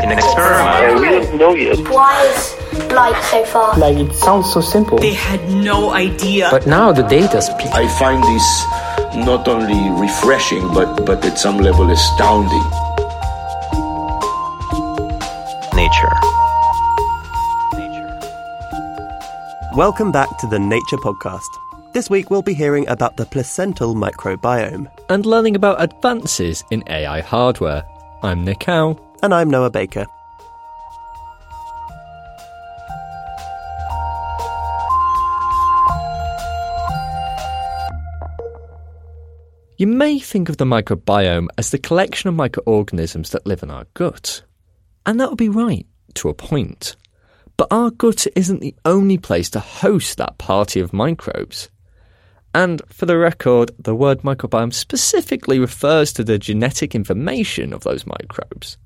An 0.00 0.10
experiment. 0.10 1.00
we 1.00 1.06
don't 1.10 1.36
know 1.36 1.54
yet. 1.54 1.78
Why 1.88 2.24
is 2.24 2.90
light 2.90 3.22
so 3.24 3.44
far? 3.44 3.76
Like 3.78 3.98
it 3.98 4.14
sounds 4.14 4.50
so 4.50 4.62
simple. 4.62 4.98
They 4.98 5.12
had 5.12 5.46
no 5.50 5.90
idea. 5.90 6.48
But 6.50 6.66
now 6.66 6.92
the 6.92 7.02
data 7.02 7.42
speaks. 7.42 7.70
I 7.72 7.86
find 7.98 8.22
this 8.24 9.26
not 9.26 9.46
only 9.48 9.90
refreshing, 10.00 10.66
but, 10.72 11.04
but 11.04 11.22
at 11.26 11.38
some 11.38 11.58
level 11.58 11.90
astounding. 11.90 12.64
Nature. 15.76 16.16
Welcome 19.76 20.10
back 20.10 20.38
to 20.38 20.46
the 20.46 20.58
Nature 20.58 20.96
Podcast. 20.98 21.48
This 21.92 22.08
week 22.08 22.30
we'll 22.30 22.40
be 22.42 22.54
hearing 22.54 22.88
about 22.88 23.18
the 23.18 23.26
placental 23.26 23.94
microbiome. 23.94 24.90
and 25.10 25.26
learning 25.26 25.54
about 25.56 25.82
advances 25.82 26.64
in 26.70 26.82
AI 26.86 27.20
hardware. 27.20 27.84
I'm 28.22 28.44
Nick 28.44 28.62
Howe. 28.62 28.96
And 29.24 29.32
I'm 29.32 29.48
Noah 29.48 29.70
Baker. 29.70 30.04
You 39.78 39.86
may 39.86 40.18
think 40.18 40.48
of 40.48 40.56
the 40.56 40.64
microbiome 40.64 41.46
as 41.56 41.70
the 41.70 41.78
collection 41.78 42.30
of 42.30 42.34
microorganisms 42.34 43.30
that 43.30 43.46
live 43.46 43.62
in 43.62 43.70
our 43.70 43.86
gut. 43.94 44.42
And 45.06 45.20
that 45.20 45.28
would 45.28 45.38
be 45.38 45.48
right, 45.48 45.86
to 46.14 46.28
a 46.28 46.34
point. 46.34 46.96
But 47.56 47.68
our 47.70 47.92
gut 47.92 48.26
isn't 48.34 48.60
the 48.60 48.74
only 48.84 49.18
place 49.18 49.50
to 49.50 49.60
host 49.60 50.18
that 50.18 50.38
party 50.38 50.80
of 50.80 50.92
microbes. 50.92 51.68
And 52.52 52.82
for 52.88 53.06
the 53.06 53.18
record, 53.18 53.70
the 53.78 53.94
word 53.94 54.22
microbiome 54.22 54.74
specifically 54.74 55.60
refers 55.60 56.12
to 56.14 56.24
the 56.24 56.40
genetic 56.40 56.96
information 56.96 57.72
of 57.72 57.84
those 57.84 58.04
microbes. 58.04 58.78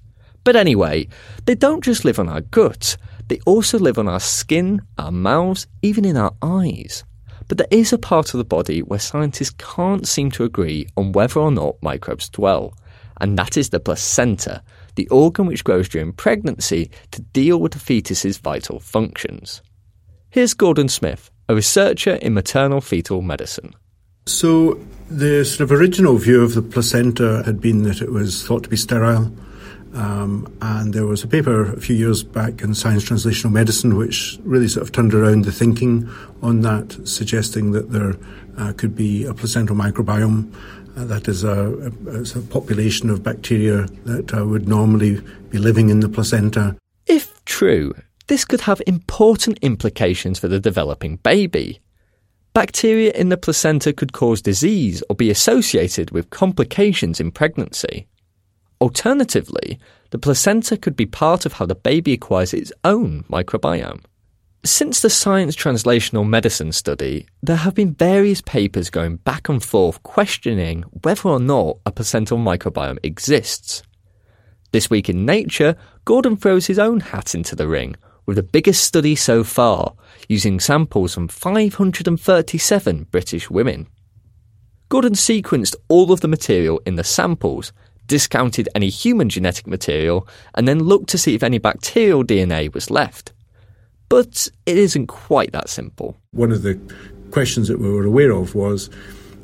But 0.46 0.54
anyway, 0.54 1.08
they 1.46 1.56
don't 1.56 1.82
just 1.82 2.04
live 2.04 2.20
on 2.20 2.28
our 2.28 2.40
gut, 2.40 2.96
they 3.26 3.40
also 3.46 3.80
live 3.80 3.98
on 3.98 4.06
our 4.06 4.20
skin, 4.20 4.80
our 4.96 5.10
mouths, 5.10 5.66
even 5.82 6.04
in 6.04 6.16
our 6.16 6.32
eyes. 6.40 7.02
But 7.48 7.58
there 7.58 7.66
is 7.72 7.92
a 7.92 7.98
part 7.98 8.32
of 8.32 8.38
the 8.38 8.44
body 8.44 8.80
where 8.80 9.00
scientists 9.00 9.56
can't 9.58 10.06
seem 10.06 10.30
to 10.30 10.44
agree 10.44 10.86
on 10.96 11.10
whether 11.10 11.40
or 11.40 11.50
not 11.50 11.82
microbes 11.82 12.28
dwell, 12.28 12.74
and 13.20 13.36
that 13.36 13.56
is 13.56 13.70
the 13.70 13.80
placenta, 13.80 14.62
the 14.94 15.08
organ 15.08 15.46
which 15.46 15.64
grows 15.64 15.88
during 15.88 16.12
pregnancy 16.12 16.92
to 17.10 17.22
deal 17.22 17.58
with 17.58 17.72
the 17.72 17.80
fetus's 17.80 18.38
vital 18.38 18.78
functions. 18.78 19.62
Here's 20.30 20.54
Gordon 20.54 20.88
Smith, 20.88 21.28
a 21.48 21.56
researcher 21.56 22.14
in 22.22 22.34
maternal 22.34 22.80
fetal 22.80 23.20
medicine. 23.20 23.74
So, 24.26 24.78
the 25.10 25.44
sort 25.44 25.62
of 25.62 25.72
original 25.72 26.18
view 26.18 26.44
of 26.44 26.54
the 26.54 26.62
placenta 26.62 27.42
had 27.44 27.60
been 27.60 27.82
that 27.82 28.00
it 28.00 28.12
was 28.12 28.46
thought 28.46 28.62
to 28.62 28.68
be 28.68 28.76
sterile. 28.76 29.32
Um, 29.96 30.54
and 30.60 30.92
there 30.92 31.06
was 31.06 31.24
a 31.24 31.26
paper 31.26 31.72
a 31.72 31.80
few 31.80 31.96
years 31.96 32.22
back 32.22 32.60
in 32.60 32.74
Science 32.74 33.02
Translational 33.02 33.50
Medicine 33.50 33.96
which 33.96 34.38
really 34.42 34.68
sort 34.68 34.86
of 34.86 34.92
turned 34.92 35.14
around 35.14 35.46
the 35.46 35.52
thinking 35.52 36.08
on 36.42 36.60
that, 36.60 36.98
suggesting 37.08 37.72
that 37.72 37.92
there 37.92 38.14
uh, 38.58 38.74
could 38.74 38.94
be 38.94 39.24
a 39.24 39.32
placental 39.32 39.74
microbiome. 39.74 40.52
Uh, 40.96 41.04
that 41.06 41.28
is 41.28 41.44
a, 41.44 41.90
a, 42.08 42.38
a, 42.38 42.42
population 42.42 43.08
of 43.08 43.22
bacteria 43.22 43.86
that 44.04 44.34
uh, 44.34 44.44
would 44.44 44.68
normally 44.68 45.20
be 45.50 45.58
living 45.58 45.88
in 45.88 46.00
the 46.00 46.08
placenta. 46.08 46.76
If 47.06 47.42
true, 47.44 47.94
this 48.26 48.44
could 48.44 48.62
have 48.62 48.82
important 48.86 49.58
implications 49.62 50.38
for 50.38 50.48
the 50.48 50.60
developing 50.60 51.16
baby. 51.16 51.80
Bacteria 52.52 53.12
in 53.12 53.30
the 53.30 53.36
placenta 53.36 53.92
could 53.92 54.12
cause 54.12 54.42
disease 54.42 55.02
or 55.08 55.16
be 55.16 55.30
associated 55.30 56.10
with 56.10 56.30
complications 56.30 57.20
in 57.20 57.30
pregnancy. 57.30 58.06
Alternatively, 58.80 59.78
the 60.10 60.18
placenta 60.18 60.76
could 60.76 60.96
be 60.96 61.06
part 61.06 61.46
of 61.46 61.54
how 61.54 61.66
the 61.66 61.74
baby 61.74 62.12
acquires 62.12 62.52
its 62.52 62.72
own 62.84 63.24
microbiome. 63.24 64.04
Since 64.64 65.00
the 65.00 65.10
Science 65.10 65.54
Translational 65.54 66.28
Medicine 66.28 66.72
study, 66.72 67.26
there 67.42 67.56
have 67.56 67.74
been 67.74 67.94
various 67.94 68.40
papers 68.40 68.90
going 68.90 69.16
back 69.16 69.48
and 69.48 69.62
forth 69.62 70.02
questioning 70.02 70.82
whether 71.02 71.28
or 71.28 71.38
not 71.38 71.78
a 71.86 71.92
placental 71.92 72.38
microbiome 72.38 72.98
exists. 73.02 73.82
This 74.72 74.90
week 74.90 75.08
in 75.08 75.24
Nature, 75.24 75.76
Gordon 76.04 76.36
throws 76.36 76.66
his 76.66 76.78
own 76.78 77.00
hat 77.00 77.34
into 77.34 77.54
the 77.54 77.68
ring 77.68 77.96
with 78.26 78.36
the 78.36 78.42
biggest 78.42 78.82
study 78.82 79.14
so 79.14 79.44
far, 79.44 79.94
using 80.28 80.58
samples 80.58 81.14
from 81.14 81.28
537 81.28 83.06
British 83.10 83.48
women. 83.48 83.86
Gordon 84.88 85.14
sequenced 85.14 85.76
all 85.88 86.12
of 86.12 86.20
the 86.20 86.28
material 86.28 86.80
in 86.84 86.96
the 86.96 87.04
samples 87.04 87.72
discounted 88.06 88.68
any 88.74 88.88
human 88.88 89.28
genetic 89.28 89.66
material, 89.66 90.26
and 90.54 90.66
then 90.66 90.84
looked 90.84 91.08
to 91.10 91.18
see 91.18 91.34
if 91.34 91.42
any 91.42 91.58
bacterial 91.58 92.24
DNA 92.24 92.72
was 92.72 92.90
left. 92.90 93.32
But 94.08 94.48
it 94.66 94.76
isn't 94.76 95.08
quite 95.08 95.52
that 95.52 95.68
simple. 95.68 96.16
One 96.30 96.52
of 96.52 96.62
the 96.62 96.78
questions 97.30 97.68
that 97.68 97.80
we 97.80 97.90
were 97.90 98.04
aware 98.04 98.30
of 98.30 98.54
was 98.54 98.88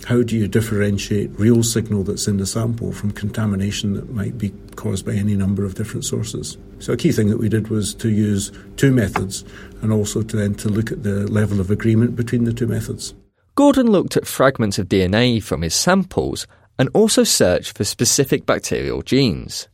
how 0.06 0.22
do 0.22 0.36
you 0.36 0.48
differentiate 0.48 1.30
real 1.38 1.62
signal 1.62 2.02
that's 2.02 2.26
in 2.26 2.38
the 2.38 2.46
sample 2.46 2.92
from 2.92 3.12
contamination 3.12 3.94
that 3.94 4.10
might 4.10 4.36
be 4.36 4.52
caused 4.74 5.06
by 5.06 5.12
any 5.12 5.36
number 5.36 5.64
of 5.64 5.74
different 5.74 6.04
sources? 6.04 6.56
So 6.80 6.92
a 6.92 6.96
key 6.96 7.12
thing 7.12 7.28
that 7.30 7.38
we 7.38 7.48
did 7.48 7.68
was 7.68 7.94
to 7.96 8.10
use 8.10 8.50
two 8.76 8.90
methods 8.90 9.44
and 9.80 9.92
also 9.92 10.22
to 10.22 10.36
then 10.36 10.54
to 10.56 10.68
look 10.68 10.90
at 10.90 11.04
the 11.04 11.30
level 11.30 11.60
of 11.60 11.70
agreement 11.70 12.16
between 12.16 12.44
the 12.44 12.52
two 12.52 12.66
methods. 12.66 13.14
Gordon 13.54 13.90
looked 13.90 14.16
at 14.16 14.26
fragments 14.26 14.78
of 14.78 14.88
DNA 14.88 15.42
from 15.42 15.62
his 15.62 15.74
samples 15.74 16.46
and 16.82 16.91
also 16.94 17.22
search 17.22 17.70
for 17.70 17.84
specific 17.84 18.44
bacterial 18.44 19.03
genes. 19.03 19.69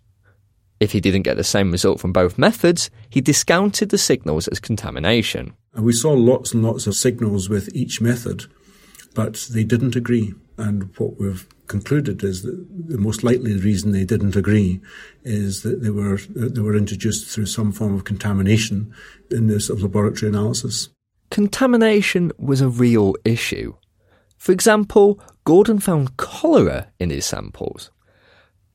If 0.79 0.93
he 0.93 1.01
didn't 1.01 1.23
get 1.23 1.39
the 1.39 1.43
same 1.43 1.73
result 1.73 2.01
from 2.01 2.13
both 2.13 2.37
methods, 2.37 2.91
he 3.09 3.23
discounted 3.23 3.89
the 3.89 3.97
signals 3.97 4.47
as 4.49 4.61
contamination. 4.61 5.55
And 5.73 5.87
we 5.87 5.95
saw 5.95 6.13
lots 6.13 6.53
and 6.53 6.63
lots 6.63 6.87
of 6.87 6.95
signals 6.95 7.49
with 7.49 7.75
each 7.75 8.03
method, 8.03 8.45
but 9.15 9.49
they 9.51 9.65
didn't 9.65 9.97
agree. 9.97 10.35
And 10.59 10.95
what 10.99 11.19
we've 11.19 11.49
concluded 11.67 12.23
is 12.23 12.43
that 12.43 12.67
the 12.91 12.99
most 12.99 13.25
likely 13.25 13.57
reason 13.57 13.93
they 13.93 14.05
didn't 14.05 14.37
agree 14.37 14.79
is 15.25 15.63
that 15.63 15.83
they 15.83 15.89
were 15.89 16.19
they 16.29 16.61
were 16.61 16.77
introduced 16.77 17.27
through 17.31 17.47
some 17.47 17.73
form 17.73 17.95
of 17.95 18.05
contamination 18.05 18.93
in 19.31 19.47
this 19.47 19.71
of 19.71 19.81
laboratory 19.81 20.29
analysis. 20.29 20.91
Contamination 21.31 22.33
was 22.37 22.61
a 22.61 22.69
real 22.69 23.15
issue. 23.25 23.73
For 24.37 24.53
example, 24.53 25.21
Gordon 25.49 25.79
found 25.79 26.19
cholera 26.19 26.89
in 27.01 27.09
his 27.09 27.25
samples. 27.25 27.91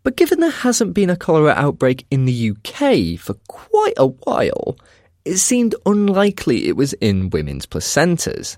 But 0.02 0.16
given 0.18 0.40
there 0.40 0.50
hasn't 0.50 0.96
been 0.96 1.12
a 1.12 1.16
cholera 1.16 1.52
outbreak 1.52 2.04
in 2.10 2.26
the 2.26 2.50
UK 2.50 3.20
for 3.20 3.36
quite 3.48 3.94
a 3.96 4.08
while, 4.08 4.76
it 5.24 5.38
seemed 5.38 5.76
unlikely 5.86 6.68
it 6.68 6.76
was 6.76 6.94
in 6.94 7.30
women's 7.30 7.68
placentas. 7.68 8.58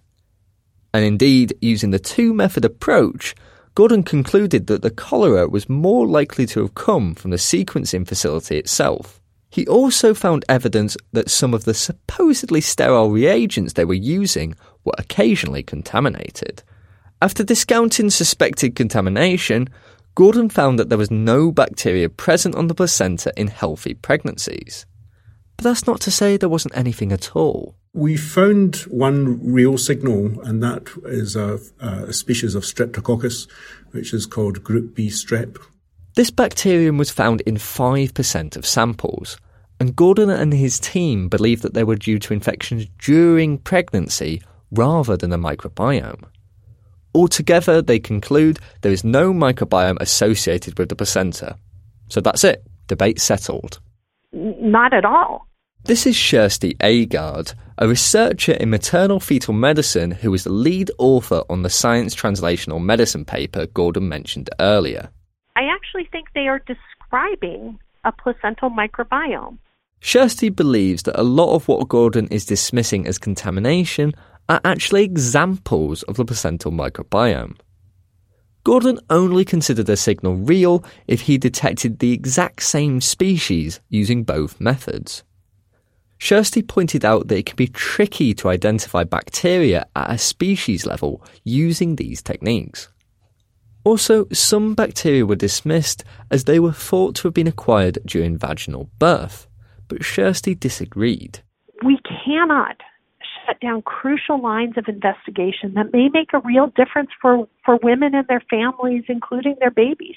And 0.94 1.04
indeed, 1.04 1.58
using 1.60 1.92
the 1.92 2.00
two 2.00 2.34
method 2.34 2.64
approach, 2.64 3.36
Gordon 3.76 4.02
concluded 4.02 4.68
that 4.68 4.82
the 4.82 4.92
cholera 4.92 5.50
was 5.50 5.68
more 5.68 6.08
likely 6.08 6.46
to 6.46 6.62
have 6.62 6.74
come 6.74 7.16
from 7.16 7.32
the 7.32 7.38
sequencing 7.38 8.08
facility 8.08 8.58
itself. 8.58 9.20
He 9.50 9.68
also 9.68 10.14
found 10.14 10.46
evidence 10.48 10.96
that 11.12 11.30
some 11.30 11.54
of 11.54 11.66
the 11.66 11.74
supposedly 11.74 12.62
sterile 12.62 13.12
reagents 13.12 13.74
they 13.74 13.84
were 13.84 13.94
using 13.94 14.56
were 14.86 14.96
occasionally 14.98 15.64
contaminated. 15.64 16.64
After 17.26 17.44
discounting 17.44 18.12
suspected 18.12 18.76
contamination, 18.76 19.68
Gordon 20.14 20.48
found 20.48 20.78
that 20.78 20.90
there 20.90 20.98
was 21.00 21.10
no 21.10 21.52
bacteria 21.52 22.08
present 22.08 22.54
on 22.54 22.68
the 22.68 22.76
placenta 22.76 23.34
in 23.36 23.48
healthy 23.48 23.96
pregnancies. 23.96 24.86
But 25.58 25.64
that's 25.64 25.88
not 25.88 26.02
to 26.02 26.12
say 26.12 26.38
there 26.38 26.50
wasn't 26.50 26.78
anything 26.78 27.12
at 27.12 27.36
all. 27.36 27.74
We 27.94 28.16
found 28.16 28.76
one 28.92 29.40
real 29.42 29.80
signal, 29.80 30.40
and 30.42 30.62
that 30.62 30.88
is 31.06 31.36
a, 31.36 31.58
a 31.80 32.14
species 32.14 32.54
of 32.54 32.62
Streptococcus, 32.62 33.50
which 33.90 34.14
is 34.14 34.28
called 34.28 34.64
Group 34.64 34.94
B 34.94 35.08
strep. 35.08 35.58
This 36.14 36.30
bacterium 36.30 37.00
was 37.00 37.10
found 37.10 37.42
in 37.42 37.56
5% 37.56 38.56
of 38.56 38.68
samples, 38.68 39.40
and 39.80 39.96
Gordon 39.96 40.30
and 40.30 40.54
his 40.54 40.80
team 40.80 41.28
believe 41.30 41.64
that 41.64 41.74
they 41.74 41.84
were 41.84 41.96
due 41.96 42.20
to 42.20 42.36
infections 42.36 42.86
during 43.00 43.58
pregnancy 43.58 44.44
rather 44.70 45.18
than 45.18 45.32
the 45.32 45.38
microbiome. 45.38 46.26
Altogether, 47.16 47.82
they 47.82 47.98
conclude 47.98 48.60
there 48.82 48.92
is 48.92 49.06
no 49.06 49.32
microbiome 49.32 49.96
associated 50.02 50.78
with 50.78 50.90
the 50.90 50.98
placenta. 50.98 51.58
So 52.10 52.20
that's 52.20 52.44
it, 52.44 52.62
debate 52.88 53.22
settled. 53.22 53.80
Not 54.34 54.94
at 54.94 55.06
all. 55.06 55.48
This 55.86 56.06
is 56.06 56.18
Kjersti 56.18 56.76
Aagaard, 56.80 57.54
a 57.78 57.88
researcher 57.88 58.52
in 58.52 58.70
maternal 58.70 59.22
fetal 59.22 59.54
medicine 59.54 60.12
who 60.12 60.34
is 60.34 60.44
the 60.44 60.52
lead 60.52 60.92
author 60.98 61.42
on 61.50 61.62
the 61.62 61.70
Science 61.70 62.14
Translational 62.14 62.84
Medicine 62.84 63.24
paper 63.24 63.66
Gordon 63.68 64.10
mentioned 64.10 64.50
earlier. 64.60 65.10
I 65.56 65.70
actually 65.74 66.10
think 66.12 66.28
they 66.34 66.50
are 66.50 66.62
describing 66.68 67.80
a 68.04 68.12
placental 68.12 68.70
microbiome. 68.70 69.58
Kjersti 70.02 70.54
believes 70.54 71.04
that 71.04 71.18
a 71.18 71.24
lot 71.24 71.56
of 71.56 71.68
what 71.70 71.88
Gordon 71.88 72.28
is 72.28 72.46
dismissing 72.46 73.08
as 73.08 73.18
contamination 73.18 74.14
are 74.48 74.62
actually 74.64 75.04
examples 75.04 76.04
of 76.04 76.18
the 76.18 76.26
placental 76.26 76.72
microbiome. 76.72 77.58
Gordon 78.64 79.00
only 79.12 79.46
considered 79.46 79.90
a 79.90 79.96
signal 79.96 80.36
real 80.36 80.84
if 81.08 81.22
he 81.22 81.38
detected 81.38 82.00
the 82.00 82.14
exact 82.14 82.64
same 82.64 83.00
species 83.00 83.80
using 83.90 84.24
both 84.24 84.60
methods. 84.60 85.24
Kjersti 86.20 86.68
pointed 86.68 87.06
out 87.06 87.28
that 87.28 87.38
it 87.38 87.46
can 87.46 87.56
be 87.56 87.68
tricky 87.68 88.34
to 88.34 88.50
identify 88.50 89.04
bacteria 89.04 89.86
at 89.96 90.10
a 90.10 90.18
species 90.18 90.86
level 90.86 91.24
using 91.44 91.96
these 91.96 92.24
techniques. 92.24 92.90
Also, 93.84 94.26
some 94.32 94.74
bacteria 94.74 95.26
were 95.26 95.36
dismissed 95.36 96.04
as 96.32 96.46
they 96.46 96.60
were 96.60 96.72
thought 96.72 97.14
to 97.16 97.28
have 97.28 97.36
been 97.36 97.46
acquired 97.46 98.00
during 98.04 98.36
vaginal 98.36 98.90
birth, 98.98 99.48
but 99.88 100.00
Kjersti 100.00 100.60
disagreed. 100.60 101.42
We 101.84 102.00
cannot 102.26 102.78
shut 103.46 103.60
down 103.60 103.82
crucial 103.82 104.42
lines 104.42 104.78
of 104.78 104.86
investigation 104.88 105.74
that 105.76 105.94
may 105.94 106.10
make 106.10 106.34
a 106.34 106.40
real 106.40 106.68
difference 106.76 107.10
for, 107.22 107.48
for 107.64 107.78
women 107.82 108.16
and 108.16 108.28
their 108.28 108.44
families, 108.50 109.04
including 109.08 109.56
their 109.60 109.72
babies. 109.72 110.16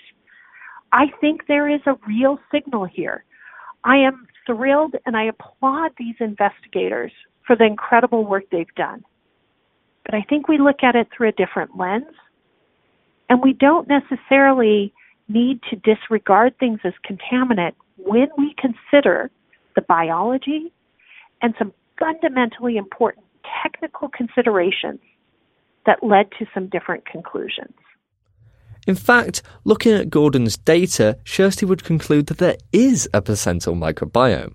I 0.93 1.07
think 1.21 1.47
there 1.47 1.69
is 1.69 1.81
a 1.87 1.97
real 2.07 2.39
signal 2.51 2.85
here. 2.85 3.25
I 3.85 3.97
am 3.97 4.27
thrilled 4.47 4.95
and 5.07 5.17
I 5.17 5.25
applaud 5.25 5.93
these 5.99 6.17
investigators 6.21 7.13
for 7.47 7.57
the 7.57 7.65
incredible 7.65 8.25
work 8.25 8.45
they've 8.51 8.75
done. 8.75 9.05
But 10.05 10.15
I 10.15 10.23
think 10.23 10.49
we 10.49 10.59
look 10.59 10.83
at 10.83 10.97
it 10.97 11.09
through 11.15 11.29
a 11.29 11.33
different 11.33 11.77
lens, 11.77 12.15
and 13.29 13.43
we 13.43 13.53
don't 13.53 13.89
necessarily 13.89 14.93
need 15.29 15.61
to 15.69 15.77
disregard 15.77 16.59
things 16.59 16.81
as 16.85 16.95
contaminant 17.07 17.75
when 17.99 18.29
we 18.39 18.55
consider 18.57 19.31
the 19.75 19.83
biology 19.83 20.73
and 21.43 21.55
some 21.59 21.75
fundamentally 21.99 22.77
important 22.77 23.25
technical 23.63 24.09
considerations 24.09 25.01
that 25.87 26.03
led 26.03 26.31
to 26.39 26.47
some 26.53 26.69
different 26.69 27.07
conclusions. 27.07 27.75
In 28.87 28.95
fact, 28.95 29.43
looking 29.65 29.93
at 29.93 30.11
Gordon's 30.11 30.57
data, 30.57 31.19
Kjersti 31.25 31.69
would 31.69 31.85
conclude 31.85 32.27
that 32.27 32.39
there 32.39 32.57
is 32.73 33.09
a 33.13 33.21
placental 33.21 33.75
microbiome. 33.75 34.55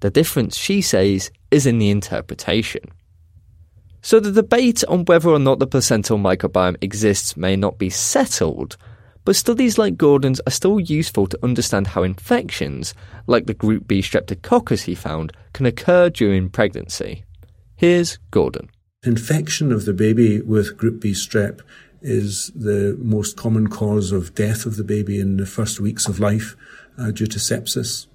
The 0.00 0.10
difference, 0.10 0.56
she 0.56 0.80
says, 0.80 1.30
is 1.50 1.66
in 1.66 1.78
the 1.78 1.90
interpretation. 1.90 2.84
So 4.00 4.20
the 4.20 4.32
debate 4.32 4.84
on 4.88 5.04
whether 5.04 5.28
or 5.28 5.38
not 5.38 5.58
the 5.58 5.66
placental 5.66 6.18
microbiome 6.18 6.76
exists 6.80 7.36
may 7.36 7.56
not 7.56 7.78
be 7.78 7.90
settled, 7.90 8.76
but 9.28 9.36
studies 9.36 9.76
like 9.76 9.98
Gordon's 9.98 10.40
are 10.46 10.50
still 10.50 10.80
useful 10.80 11.26
to 11.26 11.38
understand 11.42 11.88
how 11.88 12.02
infections, 12.02 12.94
like 13.26 13.44
the 13.44 13.52
group 13.52 13.86
B 13.86 14.00
streptococcus 14.00 14.84
he 14.84 14.94
found, 14.94 15.34
can 15.52 15.66
occur 15.66 16.08
during 16.08 16.48
pregnancy. 16.48 17.24
Here's 17.76 18.16
Gordon. 18.30 18.70
Infection 19.02 19.70
of 19.70 19.84
the 19.84 19.92
baby 19.92 20.40
with 20.40 20.78
group 20.78 21.02
B 21.02 21.10
strep 21.10 21.60
is 22.00 22.50
the 22.54 22.96
most 23.02 23.36
common 23.36 23.68
cause 23.68 24.12
of 24.12 24.34
death 24.34 24.64
of 24.64 24.78
the 24.78 24.82
baby 24.82 25.20
in 25.20 25.36
the 25.36 25.44
first 25.44 25.78
weeks 25.78 26.08
of 26.08 26.18
life 26.18 26.56
uh, 26.96 27.10
due 27.10 27.26
to 27.26 27.38
sepsis. 27.38 28.06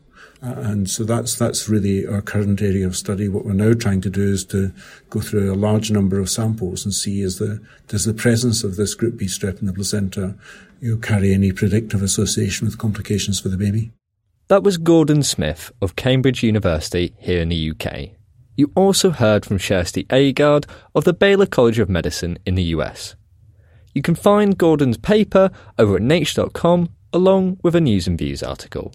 Uh, 0.44 0.60
and 0.60 0.90
so 0.90 1.06
that's 1.06 1.36
that's 1.36 1.69
really 1.69 2.06
our 2.06 2.22
current 2.22 2.62
area 2.62 2.86
of 2.86 2.98
study. 2.98 3.30
What 3.30 3.45
we're 3.45 3.54
now 3.54 3.74
trying 3.74 4.01
to 4.01 4.10
do 4.10 4.24
is 4.24 4.44
to 4.48 4.74
go 5.10 5.22
through 5.22 5.54
a 5.54 5.56
large 5.56 5.90
number 5.90 6.19
of 6.19 6.30
samples 6.30 6.84
and 6.84 6.94
see 6.94 7.22
is 7.22 7.40
the 7.40 7.63
does 7.88 8.04
the 8.04 8.13
presence 8.13 8.63
of 8.63 8.75
this 8.75 8.94
group 8.94 9.18
B 9.18 9.25
strep 9.25 9.62
in 9.62 9.68
the 9.68 9.74
placenta 9.74 10.36
you 10.81 10.98
carry 10.98 11.34
any 11.34 11.54
predictive 11.54 12.04
association 12.04 12.68
with 12.68 12.78
complications 12.78 13.40
for 13.40 13.48
the 13.48 13.56
baby. 13.56 13.94
That 14.50 14.63
was 14.63 14.78
Gordon 14.78 15.24
Smith 15.24 15.72
of 15.81 15.95
Cambridge 15.95 16.44
University 16.44 17.16
here 17.19 17.42
in 17.42 17.48
the 17.48 17.72
UK. 17.72 18.10
You 18.57 18.69
also 18.75 19.12
heard 19.12 19.45
from 19.45 19.60
Kjersti 19.60 20.06
Aagaard 20.07 20.66
of 20.94 21.06
the 21.06 21.13
Baylor 21.13 21.45
College 21.45 21.80
of 21.80 21.90
Medicine 21.90 22.38
in 22.45 22.56
the 22.56 22.63
US. 22.75 23.16
You 23.94 24.01
can 24.01 24.16
find 24.16 24.57
Gordon's 24.57 24.98
paper 24.98 25.51
over 25.80 25.95
at 25.95 26.01
nature.com 26.01 26.90
along 27.13 27.60
with 27.63 27.75
a 27.75 27.81
News 27.81 28.06
and 28.06 28.18
Views 28.18 28.44
article. 28.44 28.92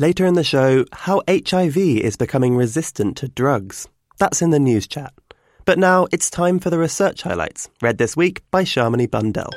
Later 0.00 0.26
in 0.26 0.34
the 0.34 0.44
show, 0.44 0.84
how 0.92 1.22
HIV 1.28 1.76
is 1.76 2.16
becoming 2.16 2.56
resistant 2.56 3.16
to 3.16 3.26
drugs. 3.26 3.88
That's 4.18 4.40
in 4.40 4.50
the 4.50 4.60
news 4.60 4.86
chat. 4.86 5.12
But 5.64 5.76
now 5.76 6.06
it's 6.12 6.30
time 6.30 6.60
for 6.60 6.70
the 6.70 6.78
research 6.78 7.22
highlights, 7.22 7.68
read 7.82 7.98
this 7.98 8.16
week 8.16 8.42
by 8.52 8.62
Shamini 8.62 9.10
Bundell. 9.10 9.50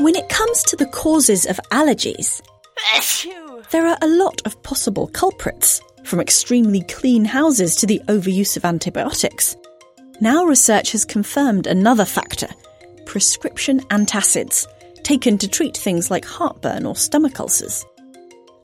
When 0.00 0.14
it 0.14 0.28
comes 0.28 0.62
to 0.64 0.76
the 0.76 0.84
causes 0.84 1.46
of 1.46 1.58
allergies, 1.72 2.42
there 3.70 3.86
are 3.86 3.98
a 4.02 4.06
lot 4.06 4.42
of 4.44 4.62
possible 4.62 5.06
culprits, 5.06 5.80
from 6.04 6.20
extremely 6.20 6.82
clean 6.82 7.24
houses 7.24 7.74
to 7.76 7.86
the 7.86 8.02
overuse 8.08 8.58
of 8.58 8.66
antibiotics. 8.66 9.56
Now 10.20 10.44
research 10.44 10.92
has 10.92 11.06
confirmed 11.06 11.66
another 11.66 12.04
factor 12.04 12.48
prescription 13.06 13.80
antacids, 13.88 14.66
taken 15.04 15.38
to 15.38 15.48
treat 15.48 15.76
things 15.76 16.10
like 16.10 16.24
heartburn 16.24 16.86
or 16.86 16.96
stomach 16.96 17.38
ulcers. 17.38 17.84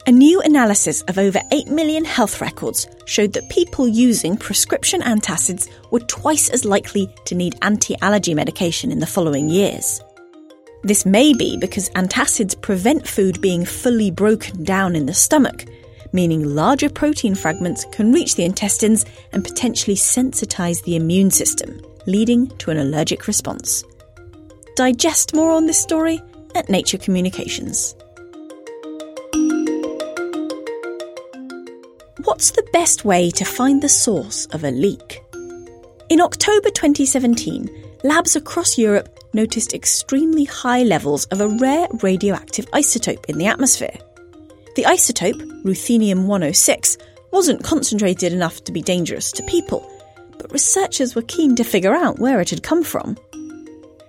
A 0.06 0.12
new 0.12 0.40
analysis 0.40 1.02
of 1.02 1.18
over 1.18 1.40
8 1.52 1.68
million 1.68 2.06
health 2.06 2.40
records 2.40 2.88
showed 3.04 3.35
that 3.35 3.50
people 3.50 3.87
using 3.87 4.37
prescription 4.37 5.02
antacids 5.02 5.68
were 5.92 6.00
twice 6.00 6.49
as 6.49 6.64
likely 6.64 7.14
to 7.26 7.35
need 7.35 7.54
anti 7.61 7.94
allergy 8.00 8.32
medication 8.32 8.90
in 8.90 8.99
the 8.99 9.06
following 9.06 9.50
years. 9.50 10.00
This 10.82 11.04
may 11.04 11.35
be 11.35 11.59
because 11.59 11.90
antacids 11.90 12.59
prevent 12.61 13.06
food 13.06 13.42
being 13.42 13.66
fully 13.66 14.11
broken 14.11 14.64
down 14.64 14.97
in 14.97 15.04
the 15.04 15.12
stomach, 15.12 15.66
meaning 16.14 16.54
larger 16.54 16.88
protein 16.88 17.35
fragments 17.35 17.85
can 17.92 18.11
reach 18.11 18.37
the 18.37 18.44
intestines 18.44 19.04
and 19.32 19.44
potentially 19.44 19.97
sensitize 19.97 20.82
the 20.85 20.97
immune 20.97 21.30
system, 21.30 21.78
leading 22.06 22.49
to 22.56 22.70
an 22.70 22.78
allergic 22.78 23.26
response. 23.26 23.85
Digest 24.76 25.35
more 25.35 25.52
on 25.52 25.66
this 25.66 25.78
story 25.78 26.23
at 26.54 26.69
Nature 26.69 26.99
Communications. 26.99 27.95
What's 32.25 32.50
the 32.52 32.69
best 32.73 33.04
way 33.04 33.30
to 33.30 33.45
find 33.45 33.83
the 33.83 33.88
source 33.88 34.47
of 34.47 34.64
a 34.64 34.71
leak? 34.71 35.23
In 36.09 36.21
October 36.21 36.71
2017, 36.71 37.71
labs 38.04 38.37
across 38.37 38.78
Europe 38.78 39.09
noticed 39.33 39.75
extremely 39.75 40.45
high 40.45 40.83
levels 40.83 41.25
of 41.26 41.40
a 41.40 41.49
rare 41.49 41.88
radioactive 42.02 42.71
isotope 42.73 43.25
in 43.26 43.38
the 43.38 43.47
atmosphere. 43.47 43.97
The 44.76 44.85
isotope, 44.85 45.62
ruthenium 45.62 46.26
106, 46.26 46.99
wasn't 47.30 47.64
concentrated 47.64 48.33
enough 48.33 48.64
to 48.64 48.73
be 48.73 48.83
dangerous 48.83 49.33
to 49.33 49.42
people, 49.45 49.88
but 50.38 50.52
researchers 50.52 51.14
were 51.14 51.23
keen 51.23 51.54
to 51.57 51.64
figure 51.64 51.95
out 51.95 52.19
where 52.19 52.40
it 52.40 52.50
had 52.50 52.62
come 52.62 52.83
from. 52.83 53.16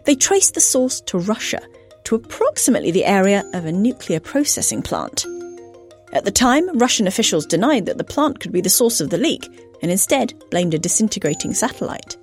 They 0.05 0.15
traced 0.15 0.55
the 0.55 0.61
source 0.61 1.01
to 1.01 1.19
Russia, 1.19 1.61
to 2.05 2.15
approximately 2.15 2.91
the 2.91 3.05
area 3.05 3.43
of 3.53 3.65
a 3.65 3.71
nuclear 3.71 4.19
processing 4.19 4.81
plant. 4.81 5.25
At 6.13 6.25
the 6.25 6.31
time, 6.31 6.77
Russian 6.77 7.07
officials 7.07 7.45
denied 7.45 7.85
that 7.85 7.97
the 7.97 8.03
plant 8.03 8.39
could 8.39 8.51
be 8.51 8.61
the 8.61 8.69
source 8.69 8.99
of 8.99 9.09
the 9.09 9.17
leak 9.17 9.47
and 9.81 9.89
instead 9.89 10.33
blamed 10.49 10.73
a 10.73 10.79
disintegrating 10.79 11.53
satellite. 11.53 12.17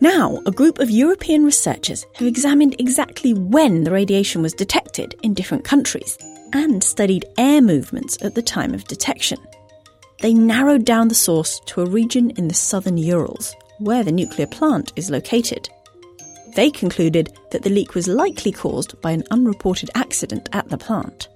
Now, 0.00 0.42
a 0.44 0.50
group 0.50 0.78
of 0.78 0.90
European 0.90 1.44
researchers 1.44 2.04
have 2.16 2.28
examined 2.28 2.76
exactly 2.78 3.32
when 3.32 3.84
the 3.84 3.90
radiation 3.90 4.42
was 4.42 4.52
detected 4.52 5.14
in 5.22 5.32
different 5.32 5.64
countries 5.64 6.18
and 6.52 6.84
studied 6.84 7.24
air 7.38 7.62
movements 7.62 8.18
at 8.22 8.34
the 8.34 8.42
time 8.42 8.74
of 8.74 8.84
detection. 8.84 9.38
They 10.20 10.34
narrowed 10.34 10.84
down 10.84 11.08
the 11.08 11.14
source 11.14 11.60
to 11.66 11.82
a 11.82 11.88
region 11.88 12.30
in 12.30 12.48
the 12.48 12.54
southern 12.54 12.98
Urals, 12.98 13.54
where 13.78 14.02
the 14.02 14.12
nuclear 14.12 14.46
plant 14.46 14.92
is 14.96 15.10
located. 15.10 15.68
They 16.56 16.70
concluded 16.70 17.36
that 17.50 17.62
the 17.62 17.70
leak 17.70 17.94
was 17.94 18.08
likely 18.08 18.50
caused 18.50 18.98
by 19.02 19.10
an 19.10 19.24
unreported 19.30 19.90
accident 19.94 20.48
at 20.54 20.70
the 20.70 20.78
plant. 20.78 21.28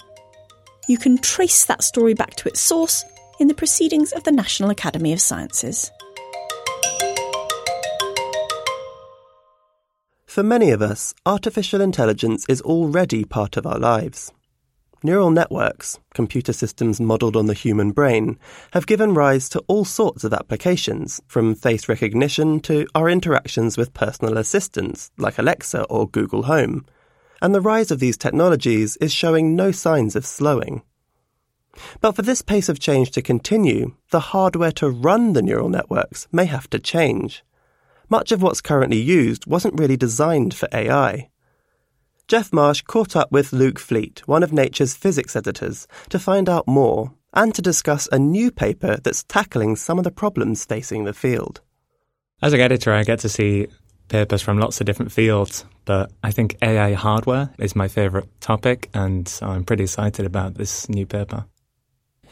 You 0.89 0.97
can 0.97 1.19
trace 1.19 1.67
that 1.67 1.85
story 1.85 2.15
back 2.15 2.37
to 2.37 2.49
its 2.49 2.59
source 2.59 3.05
in 3.39 3.47
the 3.47 3.55
proceedings 3.55 4.13
of 4.13 4.25
the 4.25 4.33
National 4.33 4.71
Academy 4.71 5.13
of 5.13 5.21
Sciences. 5.21 5.91
For 10.25 10.43
many 10.43 10.71
of 10.71 10.81
us, 10.81 11.13
artificial 11.27 11.83
intelligence 11.83 12.47
is 12.49 12.63
already 12.63 13.25
part 13.27 13.59
of 13.59 13.67
our 13.67 13.79
lives. 13.79 14.33
Neural 15.03 15.31
networks, 15.31 15.99
computer 16.13 16.53
systems 16.53 17.01
modelled 17.01 17.35
on 17.35 17.47
the 17.47 17.55
human 17.55 17.91
brain, 17.91 18.39
have 18.73 18.87
given 18.87 19.15
rise 19.15 19.49
to 19.49 19.65
all 19.67 19.87
sorts 19.87 20.25
of 20.25 20.35
applications, 20.35 21.23
from 21.27 21.55
face 21.55 21.89
recognition 21.89 22.61
to 22.61 22.87
our 22.95 23.09
interactions 23.09 23.79
with 23.79 23.95
personal 23.95 24.37
assistants 24.37 25.11
like 25.17 25.39
Alexa 25.39 25.85
or 25.85 26.07
Google 26.07 26.43
Home. 26.43 26.85
And 27.41 27.55
the 27.55 27.63
rise 27.63 27.91
of 27.91 27.99
these 27.99 28.19
technologies 28.19 28.99
is 28.99 29.11
showing 29.11 29.57
no 29.57 29.73
signs 29.73 30.17
of 30.17 30.27
slowing. 30.27 30.83
But 32.03 32.15
for 32.15 32.21
this 32.21 32.43
pace 32.43 32.69
of 32.69 32.79
change 32.79 33.11
to 33.13 33.23
continue, 33.23 33.95
the 34.11 34.21
hardware 34.21 34.73
to 34.73 34.91
run 34.91 35.33
the 35.33 35.41
neural 35.41 35.71
networks 35.71 36.29
may 36.31 36.45
have 36.45 36.69
to 36.71 36.79
change. 36.79 37.43
Much 38.11 38.33
of 38.33 38.43
what's 38.43 38.61
currently 38.61 39.01
used 39.01 39.47
wasn't 39.47 39.79
really 39.81 39.97
designed 39.97 40.53
for 40.53 40.69
AI. 40.75 41.31
Geoff 42.31 42.53
Marsh 42.53 42.83
caught 42.83 43.17
up 43.17 43.33
with 43.33 43.53
Luke 43.53 43.81
Fleet, 43.81 44.23
one 44.25 44.45
of 44.45 44.53
Nature's 44.53 44.95
physics 44.95 45.35
editors, 45.35 45.89
to 46.11 46.19
find 46.21 46.49
out 46.49 46.69
more 46.69 47.13
and 47.35 47.53
to 47.57 47.61
discuss 47.61 48.09
a 48.13 48.21
new 48.21 48.53
paper 48.53 48.99
that's 49.03 49.25
tackling 49.25 49.75
some 49.75 49.99
of 49.99 50.05
the 50.05 50.13
problems 50.13 50.65
facing 50.65 51.03
the 51.03 51.13
field. 51.13 51.61
As 52.41 52.53
an 52.53 52.61
editor, 52.61 52.93
I 52.93 53.03
get 53.03 53.19
to 53.19 53.29
see 53.29 53.67
papers 54.07 54.43
from 54.43 54.61
lots 54.61 54.81
of 54.81 54.87
different 54.87 55.11
fields, 55.11 55.65
but 55.87 56.13
I 56.23 56.31
think 56.31 56.55
AI 56.63 56.93
hardware 56.93 57.51
is 57.59 57.75
my 57.75 57.89
favourite 57.89 58.29
topic, 58.41 58.91
and 58.95 59.27
so 59.27 59.49
I'm 59.49 59.65
pretty 59.65 59.83
excited 59.83 60.25
about 60.25 60.55
this 60.55 60.89
new 60.89 61.07
paper 61.07 61.47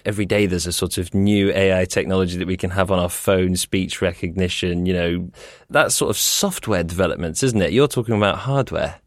every 0.04 0.24
day 0.24 0.46
there's 0.46 0.66
a 0.66 0.72
sort 0.72 0.96
of 0.96 1.12
new 1.12 1.52
AI 1.52 1.84
technology 1.84 2.38
that 2.38 2.46
we 2.46 2.56
can 2.56 2.70
have 2.70 2.90
on 2.90 2.98
our 2.98 3.10
phone, 3.10 3.56
speech 3.56 4.00
recognition, 4.00 4.86
you 4.86 4.92
know, 4.94 5.28
that 5.68 5.92
sort 5.92 6.08
of 6.08 6.16
software 6.16 6.82
developments, 6.82 7.42
isn't 7.42 7.60
it? 7.60 7.72
You're 7.72 7.88
talking 7.88 8.14
about 8.14 8.38
hardware. 8.38 9.00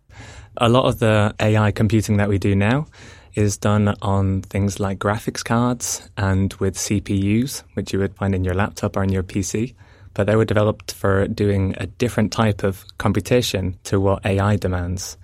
A 0.58 0.67
lot 0.67 0.86
of 0.86 1.00
the 1.00 1.34
AI 1.39 1.72
computing 1.72 2.17
that 2.17 2.27
we 2.27 2.38
do 2.38 2.55
now 2.55 2.88
is 3.36 3.58
done 3.58 3.96
on 4.01 4.41
things 4.41 4.79
like 4.79 5.00
graphics 5.00 5.43
cards 5.43 6.10
and 6.17 6.53
with 6.55 6.75
CPUs, 6.75 7.63
which 7.74 7.93
you 7.93 8.00
would 8.00 8.15
find 8.15 8.36
in 8.36 8.43
your 8.43 8.53
laptop 8.53 8.98
or 8.98 9.03
in 9.03 9.12
your 9.12 9.24
PC. 9.24 9.74
But 10.13 10.27
they 10.27 10.36
were 10.36 10.46
developed 10.46 10.91
for 10.93 11.25
doing 11.27 11.74
a 11.77 11.88
different 11.88 12.34
type 12.34 12.63
of 12.63 12.84
computation 12.98 13.77
to 13.86 14.01
what 14.01 14.25
AI 14.25 14.58
demands. 14.58 15.17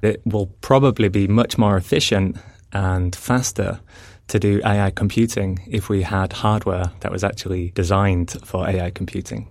It 0.00 0.22
will 0.24 0.46
probably 0.62 1.08
be 1.08 1.28
much 1.28 1.58
more 1.58 1.76
efficient 1.76 2.38
and 2.72 3.14
faster 3.14 3.80
to 4.28 4.38
do 4.38 4.62
AI 4.64 4.90
computing 4.92 5.58
if 5.66 5.90
we 5.90 6.02
had 6.02 6.32
hardware 6.32 6.90
that 7.00 7.12
was 7.12 7.22
actually 7.22 7.72
designed 7.72 8.36
for 8.44 8.66
AI 8.66 8.90
computing. 8.90 9.50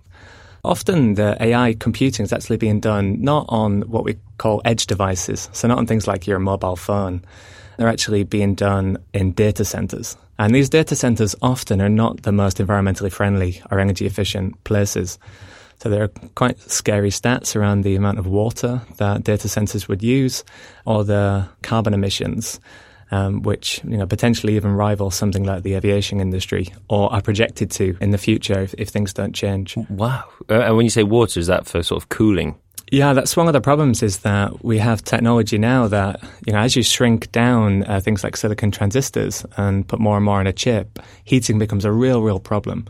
Often 0.63 1.13
the 1.15 1.37
AI 1.39 1.73
computing 1.73 2.25
is 2.25 2.33
actually 2.33 2.57
being 2.57 2.79
done 2.79 3.21
not 3.21 3.45
on 3.49 3.81
what 3.83 4.03
we 4.03 4.17
call 4.37 4.61
edge 4.65 4.87
devices, 4.87 5.49
so 5.53 5.67
not 5.67 5.77
on 5.77 5.87
things 5.87 6.07
like 6.07 6.27
your 6.27 6.39
mobile 6.39 6.75
phone. 6.75 7.23
They're 7.77 7.87
actually 7.87 8.23
being 8.23 8.55
done 8.55 8.97
in 9.13 9.31
data 9.31 9.63
centers. 9.63 10.17
And 10.37 10.53
these 10.53 10.69
data 10.69 10.95
centers 10.95 11.35
often 11.41 11.81
are 11.81 11.89
not 11.89 12.23
the 12.23 12.31
most 12.31 12.57
environmentally 12.57 13.11
friendly 13.11 13.61
or 13.71 13.79
energy 13.79 14.05
efficient 14.05 14.61
places. 14.63 15.17
So 15.81 15.89
there 15.89 16.03
are 16.03 16.11
quite 16.35 16.59
scary 16.59 17.09
stats 17.09 17.55
around 17.55 17.83
the 17.83 17.95
amount 17.95 18.19
of 18.19 18.27
water 18.27 18.81
that 18.97 19.23
data 19.23 19.47
centers 19.47 19.87
would 19.87 20.03
use 20.03 20.43
or 20.85 21.05
the 21.05 21.47
carbon 21.61 21.93
emissions 21.93 22.59
um, 23.11 23.41
which 23.41 23.81
you 23.83 23.97
know 23.97 24.05
potentially 24.05 24.55
even 24.55 24.71
rival 24.71 25.11
something 25.11 25.43
like 25.43 25.63
the 25.63 25.75
aviation 25.75 26.19
industry, 26.19 26.73
or 26.87 27.11
are 27.13 27.21
projected 27.21 27.71
to 27.71 27.97
in 28.01 28.11
the 28.11 28.17
future 28.17 28.59
if, 28.59 28.73
if 28.77 28.89
things 28.89 29.13
don't 29.13 29.33
change. 29.33 29.77
Wow! 29.89 30.25
Uh, 30.49 30.61
and 30.61 30.77
when 30.77 30.85
you 30.85 30.89
say 30.89 31.03
water, 31.03 31.39
is 31.39 31.47
that 31.47 31.65
for 31.65 31.83
sort 31.83 32.01
of 32.01 32.09
cooling? 32.09 32.55
Yeah, 32.91 33.13
that's 33.13 33.37
one 33.37 33.47
of 33.47 33.53
the 33.53 33.61
problems 33.61 34.01
is 34.01 34.19
that 34.19 34.63
we 34.63 34.79
have 34.79 35.03
technology 35.03 35.59
now 35.59 35.87
that, 35.89 36.23
you 36.47 36.53
know, 36.53 36.59
as 36.59 36.75
you 36.75 36.81
shrink 36.81 37.31
down 37.31 37.83
uh, 37.83 37.99
things 37.99 38.23
like 38.23 38.35
silicon 38.35 38.71
transistors 38.71 39.45
and 39.57 39.87
put 39.87 39.99
more 39.99 40.15
and 40.15 40.25
more 40.25 40.41
in 40.41 40.47
a 40.47 40.53
chip, 40.53 40.97
heating 41.23 41.59
becomes 41.59 41.85
a 41.85 41.91
real, 41.91 42.23
real 42.23 42.39
problem. 42.39 42.87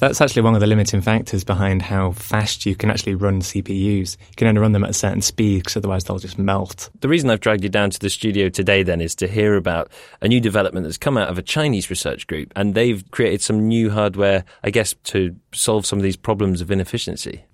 That's 0.00 0.22
actually 0.22 0.42
one 0.42 0.54
of 0.54 0.60
the 0.60 0.66
limiting 0.66 1.02
factors 1.02 1.44
behind 1.44 1.82
how 1.82 2.12
fast 2.12 2.64
you 2.64 2.74
can 2.74 2.90
actually 2.90 3.16
run 3.16 3.42
CPUs. 3.42 4.16
You 4.18 4.34
can 4.34 4.48
only 4.48 4.62
run 4.62 4.72
them 4.72 4.82
at 4.82 4.88
a 4.88 4.94
certain 4.94 5.20
speed 5.20 5.58
because 5.58 5.76
otherwise 5.76 6.04
they'll 6.04 6.18
just 6.18 6.38
melt. 6.38 6.88
The 7.00 7.08
reason 7.08 7.28
I've 7.28 7.40
dragged 7.40 7.64
you 7.64 7.68
down 7.68 7.90
to 7.90 7.98
the 7.98 8.08
studio 8.08 8.48
today 8.48 8.82
then 8.82 9.02
is 9.02 9.14
to 9.16 9.28
hear 9.28 9.56
about 9.56 9.92
a 10.22 10.28
new 10.28 10.40
development 10.40 10.84
that's 10.84 10.96
come 10.96 11.18
out 11.18 11.28
of 11.28 11.36
a 11.36 11.42
Chinese 11.42 11.90
research 11.90 12.26
group 12.26 12.50
and 12.56 12.74
they've 12.74 13.04
created 13.10 13.42
some 13.42 13.68
new 13.68 13.90
hardware, 13.90 14.46
I 14.64 14.70
guess, 14.70 14.94
to 15.04 15.36
solve 15.52 15.84
some 15.84 15.98
of 15.98 16.02
these 16.02 16.16
problems 16.16 16.62
of 16.62 16.70
inefficiency 16.70 17.44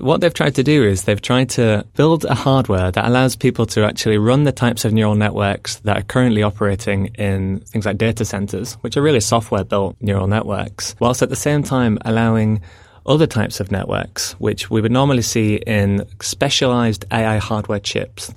what 0.00 0.20
they've 0.20 0.34
tried 0.34 0.54
to 0.56 0.62
do 0.62 0.84
is 0.84 1.04
they've 1.04 1.20
tried 1.20 1.50
to 1.50 1.86
build 1.94 2.24
a 2.24 2.34
hardware 2.34 2.90
that 2.90 3.06
allows 3.06 3.36
people 3.36 3.66
to 3.66 3.84
actually 3.84 4.18
run 4.18 4.44
the 4.44 4.52
types 4.52 4.84
of 4.84 4.92
neural 4.92 5.14
networks 5.14 5.76
that 5.80 5.96
are 5.96 6.02
currently 6.02 6.42
operating 6.42 7.06
in 7.14 7.60
things 7.60 7.86
like 7.86 7.98
data 7.98 8.24
centers, 8.24 8.74
which 8.74 8.96
are 8.96 9.02
really 9.02 9.20
software 9.20 9.64
built 9.64 9.96
neural 10.00 10.26
networks, 10.26 10.94
whilst 10.98 11.22
at 11.22 11.28
the 11.28 11.36
same 11.36 11.62
time 11.62 11.98
allowing 12.04 12.60
other 13.06 13.26
types 13.26 13.60
of 13.60 13.70
networks, 13.70 14.32
which 14.32 14.70
we 14.70 14.80
would 14.80 14.92
normally 14.92 15.22
see 15.22 15.56
in 15.56 16.06
specialized 16.20 17.04
AI 17.10 17.38
hardware 17.38 17.80
chips. 17.80 18.34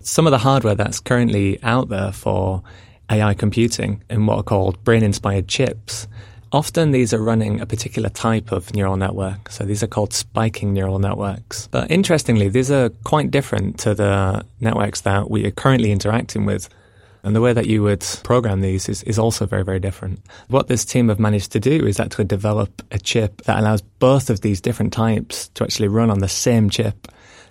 Some 0.00 0.26
of 0.26 0.30
the 0.30 0.38
hardware 0.38 0.74
that's 0.74 1.00
currently 1.00 1.62
out 1.62 1.88
there 1.88 2.12
for 2.12 2.62
AI 3.10 3.34
computing 3.34 4.02
in 4.08 4.26
what 4.26 4.36
are 4.36 4.42
called 4.42 4.82
brain 4.84 5.02
inspired 5.02 5.48
chips 5.48 6.06
Often 6.52 6.90
these 6.90 7.14
are 7.14 7.22
running 7.22 7.60
a 7.60 7.66
particular 7.66 8.08
type 8.08 8.50
of 8.50 8.74
neural 8.74 8.96
network. 8.96 9.50
So 9.50 9.64
these 9.64 9.84
are 9.84 9.86
called 9.86 10.12
spiking 10.12 10.72
neural 10.72 10.98
networks. 10.98 11.68
But 11.68 11.90
interestingly, 11.90 12.48
these 12.48 12.72
are 12.72 12.88
quite 13.04 13.30
different 13.30 13.78
to 13.80 13.94
the 13.94 14.44
networks 14.60 15.02
that 15.02 15.30
we 15.30 15.46
are 15.46 15.52
currently 15.52 15.92
interacting 15.92 16.46
with. 16.46 16.68
And 17.22 17.36
the 17.36 17.40
way 17.40 17.52
that 17.52 17.66
you 17.66 17.82
would 17.82 18.04
program 18.24 18.62
these 18.62 18.88
is, 18.88 19.02
is 19.04 19.18
also 19.18 19.46
very, 19.46 19.62
very 19.62 19.78
different. 19.78 20.20
What 20.48 20.66
this 20.66 20.84
team 20.84 21.08
have 21.08 21.20
managed 21.20 21.52
to 21.52 21.60
do 21.60 21.86
is 21.86 22.00
actually 22.00 22.24
develop 22.24 22.82
a 22.90 22.98
chip 22.98 23.42
that 23.42 23.58
allows 23.58 23.82
both 23.82 24.30
of 24.30 24.40
these 24.40 24.60
different 24.60 24.92
types 24.92 25.48
to 25.50 25.62
actually 25.62 25.88
run 25.88 26.10
on 26.10 26.18
the 26.18 26.28
same 26.28 26.68
chip. 26.70 27.06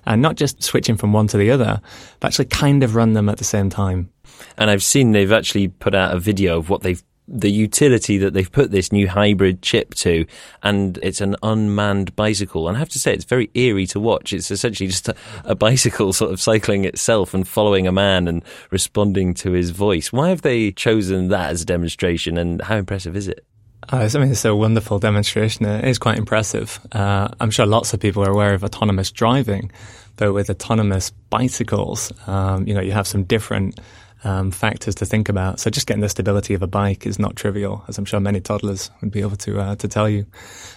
And 0.05 0.21
not 0.21 0.35
just 0.35 0.63
switching 0.63 0.97
from 0.97 1.13
one 1.13 1.27
to 1.27 1.37
the 1.37 1.51
other, 1.51 1.81
but 2.19 2.29
actually 2.29 2.45
kind 2.45 2.83
of 2.83 2.95
run 2.95 3.13
them 3.13 3.29
at 3.29 3.37
the 3.37 3.43
same 3.43 3.69
time. 3.69 4.09
And 4.57 4.69
I've 4.69 4.83
seen 4.83 5.11
they've 5.11 5.31
actually 5.31 5.67
put 5.67 5.93
out 5.93 6.15
a 6.15 6.19
video 6.19 6.57
of 6.57 6.69
what 6.69 6.81
they've 6.81 7.03
the 7.31 7.51
utility 7.51 8.17
that 8.17 8.33
they've 8.33 8.51
put 8.51 8.71
this 8.71 8.91
new 8.91 9.07
hybrid 9.07 9.61
chip 9.61 9.93
to, 9.95 10.25
and 10.63 10.97
it's 11.03 11.21
an 11.21 11.35
unmanned 11.43 12.15
bicycle. 12.15 12.67
And 12.67 12.75
I 12.75 12.79
have 12.79 12.89
to 12.89 12.99
say, 12.99 13.13
it's 13.13 13.25
very 13.25 13.49
eerie 13.53 13.85
to 13.87 13.99
watch. 13.99 14.33
It's 14.33 14.51
essentially 14.51 14.87
just 14.87 15.09
a, 15.09 15.15
a, 15.43 15.55
bicycle 15.55 16.13
sort 16.13 16.31
of 16.31 16.41
cycling 16.41 16.85
itself 16.85 17.33
and 17.33 17.47
following 17.47 17.85
a 17.85 17.91
man 17.91 18.27
and 18.27 18.43
responding 18.71 19.33
to 19.35 19.51
his 19.51 19.69
voice. 19.69 20.11
Why 20.11 20.29
have 20.29 20.41
they 20.41 20.71
chosen 20.71 21.27
that 21.29 21.51
as 21.51 21.61
a 21.61 21.65
demonstration, 21.65 22.37
and 22.37 22.61
how 22.61 22.77
impressive 22.77 23.15
is 23.15 23.27
it? 23.27 23.45
Oh, 23.91 23.97
I 23.97 24.17
mean, 24.19 24.31
it's 24.31 24.45
a 24.45 24.55
wonderful 24.55 24.99
demonstration. 24.99 25.65
It 25.65 25.85
is 25.85 25.97
quite 25.97 26.17
impressive. 26.17 26.79
Uh, 26.91 27.29
I'm 27.39 27.49
sure 27.49 27.65
lots 27.65 27.93
of 27.93 27.99
people 27.99 28.23
are 28.23 28.29
aware 28.29 28.53
of 28.53 28.63
autonomous 28.63 29.11
driving, 29.11 29.71
but 30.19 30.33
with 30.33 30.49
autonomous 30.49 31.11
bicycles, 31.29 32.11
um, 32.27 32.67
you 32.67 32.73
know, 32.73 32.81
you 32.81 32.91
have 32.91 33.07
some 33.07 33.23
different 33.23 33.79
um, 34.25 34.51
factors 34.51 34.95
to 34.95 35.05
think 35.05 35.29
about. 35.29 35.61
So 35.61 35.69
just 35.69 35.87
getting 35.87 36.01
the 36.01 36.09
stability 36.09 36.53
of 36.53 36.61
a 36.61 36.67
bike 36.67 37.07
is 37.07 37.17
not 37.17 37.37
trivial, 37.37 37.85
as 37.87 37.97
I'm 37.97 38.03
sure 38.03 38.19
many 38.19 38.41
toddlers 38.41 38.91
would 38.99 39.11
be 39.11 39.21
able 39.21 39.37
to 39.37 39.61
uh, 39.61 39.75
to 39.77 39.87
tell 39.87 40.09
you. 40.09 40.25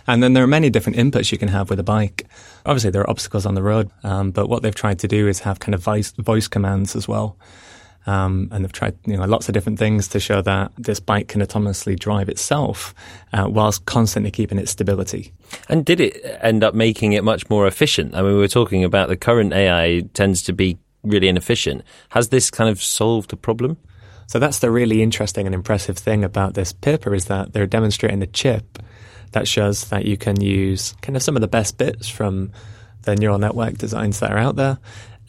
And 0.06 0.22
then 0.22 0.34
there 0.34 0.44
are 0.44 0.46
many 0.58 0.70
different 0.70 0.96
inputs 0.96 1.32
you 1.32 1.38
can 1.38 1.48
have 1.48 1.70
with 1.70 1.80
a 1.80 1.82
bike. 1.82 2.28
Obviously, 2.64 2.90
there 2.90 3.02
are 3.02 3.10
obstacles 3.10 3.44
on 3.44 3.56
the 3.56 3.64
road, 3.64 3.90
um, 4.04 4.30
but 4.30 4.48
what 4.48 4.62
they've 4.62 4.72
tried 4.72 5.00
to 5.00 5.08
do 5.08 5.26
is 5.26 5.40
have 5.40 5.58
kind 5.58 5.74
of 5.74 5.82
voice, 5.82 6.12
voice 6.12 6.46
commands 6.46 6.94
as 6.94 7.08
well. 7.08 7.36
Um, 8.06 8.48
and 8.50 8.64
they've 8.64 8.72
tried 8.72 8.96
you 9.06 9.16
know 9.16 9.24
lots 9.26 9.48
of 9.48 9.52
different 9.52 9.78
things 9.78 10.08
to 10.08 10.18
show 10.18 10.42
that 10.42 10.72
this 10.76 10.98
bike 10.98 11.28
can 11.28 11.40
autonomously 11.40 11.96
drive 11.96 12.28
itself 12.28 12.94
uh, 13.32 13.46
whilst 13.48 13.84
constantly 13.86 14.30
keeping 14.30 14.58
its 14.58 14.72
stability. 14.72 15.32
And 15.68 15.84
did 15.84 16.00
it 16.00 16.20
end 16.40 16.64
up 16.64 16.74
making 16.74 17.12
it 17.12 17.22
much 17.22 17.48
more 17.48 17.66
efficient? 17.66 18.14
I 18.14 18.22
mean, 18.22 18.32
we 18.32 18.38
were 18.38 18.48
talking 18.48 18.82
about 18.82 19.08
the 19.08 19.16
current 19.16 19.52
AI 19.52 20.02
tends 20.14 20.42
to 20.42 20.52
be 20.52 20.78
really 21.04 21.28
inefficient. 21.28 21.82
Has 22.10 22.28
this 22.30 22.50
kind 22.50 22.70
of 22.70 22.82
solved 22.82 23.30
the 23.30 23.36
problem? 23.36 23.76
So 24.26 24.38
that's 24.38 24.60
the 24.60 24.70
really 24.70 25.02
interesting 25.02 25.46
and 25.46 25.54
impressive 25.54 25.98
thing 25.98 26.24
about 26.24 26.54
this 26.54 26.72
paper 26.72 27.14
is 27.14 27.26
that 27.26 27.52
they're 27.52 27.66
demonstrating 27.66 28.22
a 28.22 28.26
chip 28.26 28.78
that 29.32 29.48
shows 29.48 29.88
that 29.88 30.04
you 30.04 30.16
can 30.16 30.40
use 30.40 30.94
kind 31.02 31.16
of 31.16 31.22
some 31.22 31.36
of 31.36 31.42
the 31.42 31.48
best 31.48 31.78
bits 31.78 32.08
from 32.08 32.52
the 33.02 33.16
neural 33.16 33.38
network 33.38 33.78
designs 33.78 34.20
that 34.20 34.30
are 34.30 34.38
out 34.38 34.56
there 34.56 34.78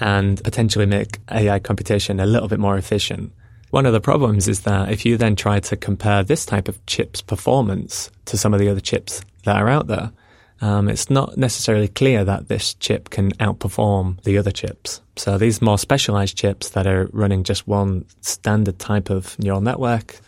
and 0.04 0.44
potentially 0.44 0.86
make 0.86 1.20
AI 1.32 1.60
computation 1.60 2.20
a 2.20 2.26
little 2.26 2.50
bit 2.50 2.60
more 2.60 2.78
efficient. 2.78 3.32
One 3.72 3.86
of 3.86 3.94
the 3.94 4.02
problems 4.02 4.50
is 4.50 4.60
that 4.62 4.92
if 4.92 5.06
you 5.06 5.16
then 5.16 5.38
try 5.38 5.62
to 5.62 5.78
compare 5.78 6.24
this 6.24 6.46
type 6.46 6.68
of 6.68 6.86
chip's 6.88 7.22
performance 7.22 8.12
to 8.26 8.38
some 8.38 8.54
of 8.54 8.60
the 8.60 8.68
other 8.68 8.82
chips 8.82 9.24
that 9.46 9.56
are 9.56 9.70
out 9.70 9.88
there, 9.88 10.12
um, 10.60 10.90
it's 10.90 11.10
not 11.10 11.38
necessarily 11.38 11.88
clear 11.88 12.26
that 12.26 12.50
this 12.50 12.74
chip 12.76 13.12
can 13.12 13.32
outperform 13.36 14.22
the 14.24 14.38
other 14.38 14.52
chips. 14.52 15.02
So 15.16 15.38
these 15.38 15.62
more 15.62 15.78
specialized 15.78 16.38
chips 16.38 16.72
that 16.72 16.86
are 16.86 17.10
running 17.14 17.46
just 17.46 17.66
one 17.66 18.06
standard 18.20 18.80
type 18.80 19.10
of 19.10 19.40
neural 19.40 19.62
network, 19.62 20.20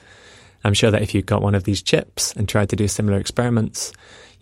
I'm 0.63 0.73
sure 0.73 0.89
that 0.89 1.01
if 1.01 1.13
you 1.13 1.21
got 1.21 1.41
one 1.41 1.53
of 1.53 1.65
these 1.65 1.81
chips 1.81 2.33
and 2.33 2.47
tried 2.47 2.69
to 2.69 2.77
do 2.77 2.87
similar 2.87 3.17
experiments, 3.17 3.91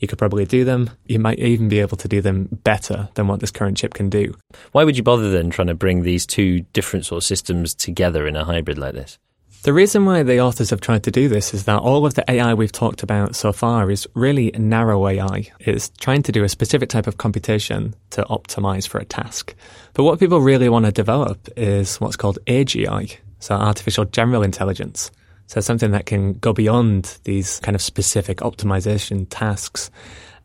you 0.04 0.08
could 0.08 0.20
probably 0.20 0.44
do 0.46 0.66
them. 0.66 0.90
You 1.06 1.18
might 1.18 1.40
even 1.40 1.70
be 1.70 1.80
able 1.80 1.96
to 1.96 2.10
do 2.10 2.22
them 2.22 2.50
better 2.64 3.08
than 3.14 3.28
what 3.28 3.40
this 3.40 3.52
current 3.52 3.78
chip 3.78 3.94
can 3.94 4.10
do. 4.10 4.36
Why 4.74 4.84
would 4.84 4.98
you 4.98 5.04
bother 5.04 5.32
then 5.32 5.50
trying 5.50 5.70
to 5.70 5.74
bring 5.74 6.04
these 6.04 6.26
two 6.26 6.60
different 6.74 7.06
sort 7.06 7.20
of 7.20 7.24
systems 7.24 7.74
together 7.74 8.28
in 8.28 8.36
a 8.36 8.44
hybrid 8.44 8.78
like 8.78 8.96
this? 8.96 9.18
The 9.62 9.72
reason 9.72 10.04
why 10.04 10.24
the 10.24 10.42
authors 10.42 10.72
have 10.72 10.82
tried 10.82 11.04
to 11.04 11.12
do 11.12 11.30
this 11.30 11.54
is 11.54 11.64
that 11.64 11.80
all 11.80 12.06
of 12.06 12.16
the 12.16 12.30
AI 12.30 12.54
we've 12.54 12.70
talked 12.70 13.02
about 13.02 13.34
so 13.34 13.54
far 13.54 13.90
is 13.90 14.06
really 14.14 14.52
narrow 14.58 15.08
AI. 15.08 15.50
It's 15.62 15.88
trying 16.02 16.24
to 16.24 16.34
do 16.34 16.44
a 16.44 16.50
specific 16.50 16.90
type 16.90 17.08
of 17.08 17.18
computation 17.18 17.96
to 18.10 18.26
optimize 18.26 18.86
for 18.86 18.98
a 18.98 19.06
task. 19.06 19.56
But 19.94 20.04
what 20.04 20.20
people 20.20 20.42
really 20.42 20.68
want 20.68 20.84
to 20.84 20.92
develop 20.92 21.48
is 21.56 22.02
what's 22.02 22.18
called 22.18 22.40
AGI, 22.48 23.16
so 23.40 23.56
artificial 23.56 24.04
general 24.04 24.44
intelligence. 24.44 25.12
So 25.48 25.62
something 25.62 25.92
that 25.92 26.06
can 26.06 26.34
go 26.34 26.54
beyond 26.54 27.18
these 27.26 27.60
kind 27.60 27.76
of 27.76 27.82
specific 27.82 28.38
optimization 28.38 29.28
tasks. 29.30 29.92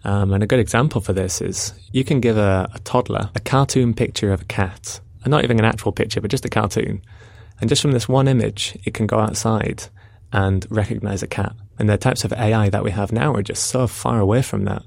Um, 0.04 0.32
and 0.32 0.42
a 0.42 0.46
good 0.46 0.60
example 0.60 1.00
for 1.00 1.12
this 1.12 1.40
is 1.40 1.72
you 1.92 2.04
can 2.04 2.20
give 2.20 2.36
a, 2.36 2.68
a 2.74 2.78
toddler 2.80 3.30
a 3.34 3.40
cartoon 3.40 3.94
picture 3.94 4.32
of 4.32 4.42
a 4.42 4.46
cat, 4.46 5.00
and 5.24 5.30
not 5.30 5.44
even 5.44 5.58
an 5.58 5.64
actual 5.64 5.92
picture, 5.92 6.20
but 6.20 6.30
just 6.30 6.44
a 6.44 6.48
cartoon. 6.50 7.02
And 7.60 7.68
just 7.68 7.82
from 7.82 7.92
this 7.92 8.08
one 8.08 8.28
image, 8.28 8.78
it 8.84 8.94
can 8.94 9.06
go 9.06 9.18
outside 9.18 9.84
and 10.32 10.66
recognize 10.70 11.22
a 11.22 11.26
cat. 11.26 11.54
And 11.78 11.88
the 11.88 11.96
types 11.96 12.24
of 12.24 12.32
AI 12.32 12.68
that 12.70 12.84
we 12.84 12.90
have 12.90 13.12
now 13.12 13.34
are 13.34 13.42
just 13.42 13.64
so 13.64 13.86
far 13.86 14.20
away 14.20 14.42
from 14.42 14.64
that. 14.64 14.82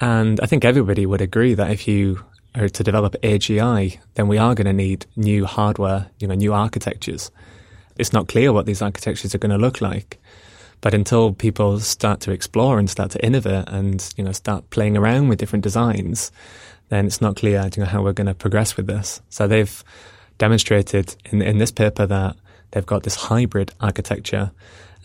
And 0.00 0.40
I 0.40 0.46
think 0.46 0.64
everybody 0.64 1.06
would 1.06 1.20
agree 1.20 1.54
that 1.54 1.70
if 1.70 1.88
you 1.88 2.24
are 2.54 2.68
to 2.68 2.84
develop 2.84 3.16
AGI, 3.22 3.98
then 4.14 4.28
we 4.28 4.38
are 4.38 4.54
going 4.54 4.66
to 4.66 4.72
need 4.72 5.06
new 5.16 5.44
hardware, 5.44 6.10
you 6.18 6.28
know, 6.28 6.34
new 6.34 6.54
architectures. 6.54 7.30
It's 7.98 8.12
not 8.12 8.28
clear 8.28 8.52
what 8.52 8.66
these 8.66 8.80
architectures 8.82 9.34
are 9.34 9.38
going 9.38 9.50
to 9.50 9.58
look 9.58 9.80
like. 9.80 10.18
But 10.80 10.94
until 10.94 11.32
people 11.32 11.80
start 11.80 12.20
to 12.20 12.30
explore 12.30 12.78
and 12.78 12.88
start 12.88 13.10
to 13.10 13.24
innovate 13.24 13.68
and, 13.68 14.14
you 14.16 14.22
know, 14.22 14.32
start 14.32 14.70
playing 14.70 14.96
around 14.96 15.28
with 15.28 15.38
different 15.38 15.64
designs, 15.64 16.30
then 16.88 17.06
it's 17.06 17.20
not 17.20 17.36
clear, 17.36 17.68
you 17.76 17.82
know, 17.82 17.88
how 17.88 18.02
we're 18.02 18.12
going 18.12 18.28
to 18.28 18.34
progress 18.34 18.76
with 18.76 18.86
this. 18.86 19.20
So 19.28 19.48
they've 19.48 19.84
demonstrated 20.38 21.16
in, 21.26 21.42
in 21.42 21.58
this 21.58 21.72
paper 21.72 22.06
that 22.06 22.36
they've 22.70 22.86
got 22.86 23.02
this 23.02 23.16
hybrid 23.16 23.72
architecture 23.80 24.52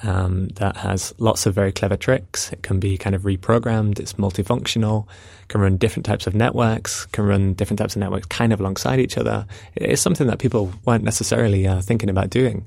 um, 0.04 0.50
that 0.56 0.78
has 0.78 1.14
lots 1.18 1.46
of 1.46 1.56
very 1.56 1.72
clever 1.72 1.96
tricks. 1.96 2.52
It 2.52 2.62
can 2.62 2.80
be 2.80 2.98
kind 2.98 3.16
of 3.16 3.24
reprogrammed. 3.24 4.00
It's 4.00 4.14
multifunctional. 4.14 5.08
Can 5.48 5.62
run 5.62 5.78
different 5.78 6.06
types 6.06 6.28
of 6.28 6.36
networks. 6.36 7.06
Can 7.08 7.26
run 7.26 7.54
different 7.54 7.80
types 7.80 7.96
of 7.96 8.02
networks 8.02 8.28
kind 8.28 8.54
of 8.54 8.60
alongside 8.60 9.00
each 9.00 9.18
other. 9.18 9.46
It's 9.76 10.02
something 10.02 10.28
that 10.28 10.40
people 10.40 10.74
weren't 10.86 11.04
necessarily 11.04 11.68
uh, 11.68 11.82
thinking 11.82 12.10
about 12.10 12.30
doing. 12.30 12.66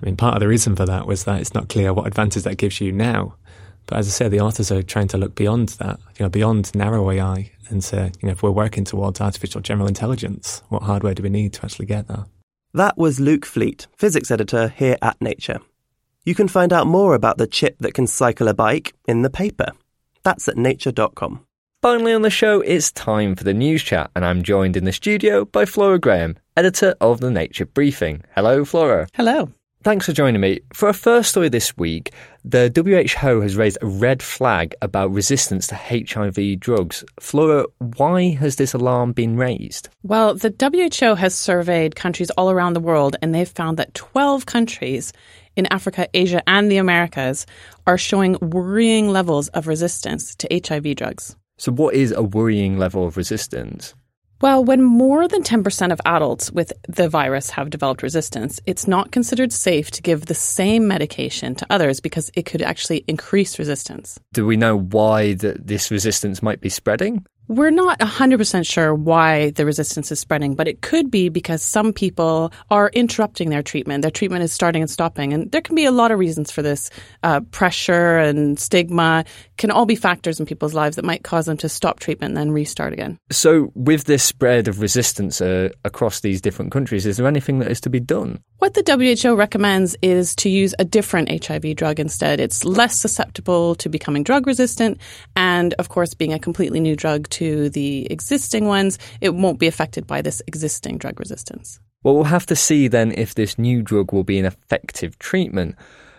I 0.00 0.04
mean, 0.04 0.16
part 0.16 0.34
of 0.34 0.40
the 0.40 0.48
reason 0.48 0.76
for 0.76 0.86
that 0.86 1.06
was 1.06 1.24
that 1.24 1.40
it's 1.40 1.54
not 1.54 1.68
clear 1.68 1.92
what 1.92 2.06
advantage 2.06 2.44
that 2.44 2.56
gives 2.56 2.80
you 2.80 2.92
now. 2.92 3.34
But 3.86 3.98
as 3.98 4.06
I 4.06 4.10
say, 4.10 4.28
the 4.28 4.40
authors 4.40 4.70
are 4.70 4.82
trying 4.82 5.08
to 5.08 5.18
look 5.18 5.34
beyond 5.34 5.70
that, 5.80 5.98
you 6.18 6.24
know, 6.24 6.28
beyond 6.28 6.74
narrow 6.74 7.10
AI 7.10 7.50
and 7.70 7.82
say, 7.82 8.12
you 8.20 8.26
know, 8.26 8.32
if 8.32 8.42
we're 8.42 8.50
working 8.50 8.84
towards 8.84 9.20
artificial 9.20 9.62
general 9.62 9.88
intelligence, 9.88 10.62
what 10.68 10.82
hardware 10.82 11.14
do 11.14 11.22
we 11.22 11.30
need 11.30 11.54
to 11.54 11.64
actually 11.64 11.86
get 11.86 12.06
there? 12.06 12.26
That 12.74 12.98
was 12.98 13.18
Luke 13.18 13.46
Fleet, 13.46 13.86
physics 13.96 14.30
editor 14.30 14.68
here 14.68 14.98
at 15.00 15.20
Nature. 15.22 15.60
You 16.28 16.34
can 16.34 16.46
find 16.46 16.74
out 16.74 16.86
more 16.86 17.14
about 17.14 17.38
the 17.38 17.46
chip 17.46 17.78
that 17.78 17.94
can 17.94 18.06
cycle 18.06 18.48
a 18.48 18.52
bike 18.52 18.92
in 19.06 19.22
the 19.22 19.30
paper. 19.30 19.72
That's 20.24 20.46
at 20.46 20.58
nature.com. 20.58 21.40
Finally 21.80 22.12
on 22.12 22.20
the 22.20 22.28
show, 22.28 22.60
it's 22.60 22.92
time 22.92 23.34
for 23.34 23.44
the 23.44 23.54
news 23.54 23.82
chat, 23.82 24.10
and 24.14 24.26
I'm 24.26 24.42
joined 24.42 24.76
in 24.76 24.84
the 24.84 24.92
studio 24.92 25.46
by 25.46 25.64
Flora 25.64 25.98
Graham, 25.98 26.36
editor 26.54 26.94
of 27.00 27.20
the 27.20 27.30
Nature 27.30 27.64
Briefing. 27.64 28.24
Hello, 28.34 28.66
Flora. 28.66 29.08
Hello. 29.14 29.50
Thanks 29.84 30.04
for 30.04 30.12
joining 30.12 30.42
me. 30.42 30.60
For 30.74 30.88
our 30.88 30.92
first 30.92 31.30
story 31.30 31.48
this 31.48 31.76
week, 31.78 32.12
the 32.44 32.70
WHO 32.74 33.40
has 33.40 33.56
raised 33.56 33.78
a 33.80 33.86
red 33.86 34.22
flag 34.22 34.74
about 34.82 35.12
resistance 35.12 35.66
to 35.68 35.76
HIV 35.76 36.60
drugs. 36.60 37.04
Flora, 37.20 37.64
why 37.96 38.34
has 38.34 38.56
this 38.56 38.74
alarm 38.74 39.12
been 39.12 39.36
raised? 39.36 39.88
Well, 40.02 40.34
the 40.34 40.52
WHO 40.60 41.14
has 41.14 41.34
surveyed 41.34 41.96
countries 41.96 42.30
all 42.30 42.50
around 42.50 42.74
the 42.74 42.80
world, 42.80 43.16
and 43.22 43.34
they've 43.34 43.48
found 43.48 43.78
that 43.78 43.94
12 43.94 44.44
countries 44.44 45.12
in 45.58 45.66
Africa, 45.66 46.08
Asia, 46.14 46.42
and 46.46 46.70
the 46.70 46.78
Americas 46.78 47.44
are 47.86 47.98
showing 47.98 48.38
worrying 48.40 49.08
levels 49.08 49.48
of 49.48 49.66
resistance 49.66 50.34
to 50.36 50.62
HIV 50.66 50.96
drugs. 50.96 51.36
So, 51.58 51.72
what 51.72 51.94
is 51.94 52.12
a 52.12 52.22
worrying 52.22 52.78
level 52.78 53.06
of 53.06 53.16
resistance? 53.16 53.94
Well, 54.40 54.64
when 54.64 54.84
more 54.84 55.26
than 55.26 55.42
10% 55.42 55.92
of 55.92 56.00
adults 56.06 56.52
with 56.52 56.72
the 56.88 57.08
virus 57.08 57.50
have 57.50 57.70
developed 57.70 58.04
resistance, 58.04 58.60
it's 58.66 58.86
not 58.86 59.10
considered 59.10 59.52
safe 59.52 59.90
to 59.90 60.02
give 60.02 60.26
the 60.26 60.34
same 60.34 60.86
medication 60.86 61.56
to 61.56 61.66
others 61.70 61.98
because 61.98 62.30
it 62.34 62.46
could 62.46 62.62
actually 62.62 63.04
increase 63.08 63.58
resistance. 63.58 64.20
Do 64.32 64.46
we 64.46 64.56
know 64.56 64.78
why 64.78 65.34
the, 65.34 65.56
this 65.58 65.90
resistance 65.90 66.40
might 66.40 66.60
be 66.60 66.68
spreading? 66.68 67.26
We're 67.48 67.70
not 67.70 67.98
100% 67.98 68.66
sure 68.66 68.94
why 68.94 69.50
the 69.52 69.64
resistance 69.64 70.12
is 70.12 70.20
spreading, 70.20 70.54
but 70.54 70.68
it 70.68 70.82
could 70.82 71.10
be 71.10 71.30
because 71.30 71.62
some 71.62 71.94
people 71.94 72.52
are 72.70 72.90
interrupting 72.92 73.48
their 73.48 73.62
treatment. 73.62 74.02
Their 74.02 74.10
treatment 74.10 74.44
is 74.44 74.52
starting 74.52 74.82
and 74.82 74.90
stopping. 74.90 75.32
And 75.32 75.50
there 75.50 75.62
can 75.62 75.74
be 75.74 75.86
a 75.86 75.90
lot 75.90 76.10
of 76.10 76.18
reasons 76.18 76.50
for 76.50 76.60
this. 76.60 76.90
Uh, 77.22 77.40
pressure 77.40 78.18
and 78.18 78.60
stigma 78.60 79.24
can 79.58 79.70
all 79.70 79.84
be 79.84 79.96
factors 79.96 80.40
in 80.40 80.46
people's 80.46 80.72
lives 80.72 80.96
that 80.96 81.04
might 81.04 81.24
cause 81.24 81.46
them 81.46 81.56
to 81.58 81.68
stop 81.68 82.00
treatment 82.00 82.30
and 82.30 82.36
then 82.36 82.50
restart 82.50 82.92
again. 82.92 83.18
So, 83.30 83.70
with 83.74 84.04
this 84.04 84.22
spread 84.24 84.68
of 84.68 84.80
resistance 84.80 85.40
uh, 85.40 85.68
across 85.84 86.20
these 86.20 86.40
different 86.40 86.72
countries, 86.72 87.04
is 87.04 87.18
there 87.18 87.26
anything 87.26 87.58
that 87.58 87.70
is 87.70 87.80
to 87.82 87.90
be 87.90 88.00
done? 88.00 88.40
What 88.58 88.74
the 88.74 88.82
WHO 89.22 89.34
recommends 89.34 89.96
is 90.00 90.34
to 90.36 90.48
use 90.48 90.74
a 90.78 90.84
different 90.84 91.44
HIV 91.44 91.76
drug 91.76 92.00
instead. 92.00 92.40
It's 92.40 92.64
less 92.64 92.98
susceptible 92.98 93.74
to 93.76 93.88
becoming 93.88 94.22
drug 94.22 94.46
resistant, 94.46 94.98
and 95.36 95.74
of 95.74 95.90
course, 95.90 96.14
being 96.14 96.32
a 96.32 96.38
completely 96.38 96.80
new 96.80 96.96
drug 96.96 97.28
to 97.30 97.68
the 97.70 98.10
existing 98.10 98.66
ones, 98.66 98.98
it 99.20 99.34
won't 99.34 99.58
be 99.58 99.66
affected 99.66 100.06
by 100.06 100.22
this 100.22 100.40
existing 100.46 100.98
drug 100.98 101.20
resistance. 101.20 101.80
Well, 102.02 102.14
we'll 102.14 102.24
have 102.24 102.46
to 102.46 102.56
see 102.56 102.88
then 102.88 103.12
if 103.12 103.34
this 103.34 103.58
new 103.58 103.82
drug 103.82 104.12
will 104.12 104.24
be 104.24 104.38
an 104.38 104.44
effective 104.44 105.18
treatment. 105.18 105.74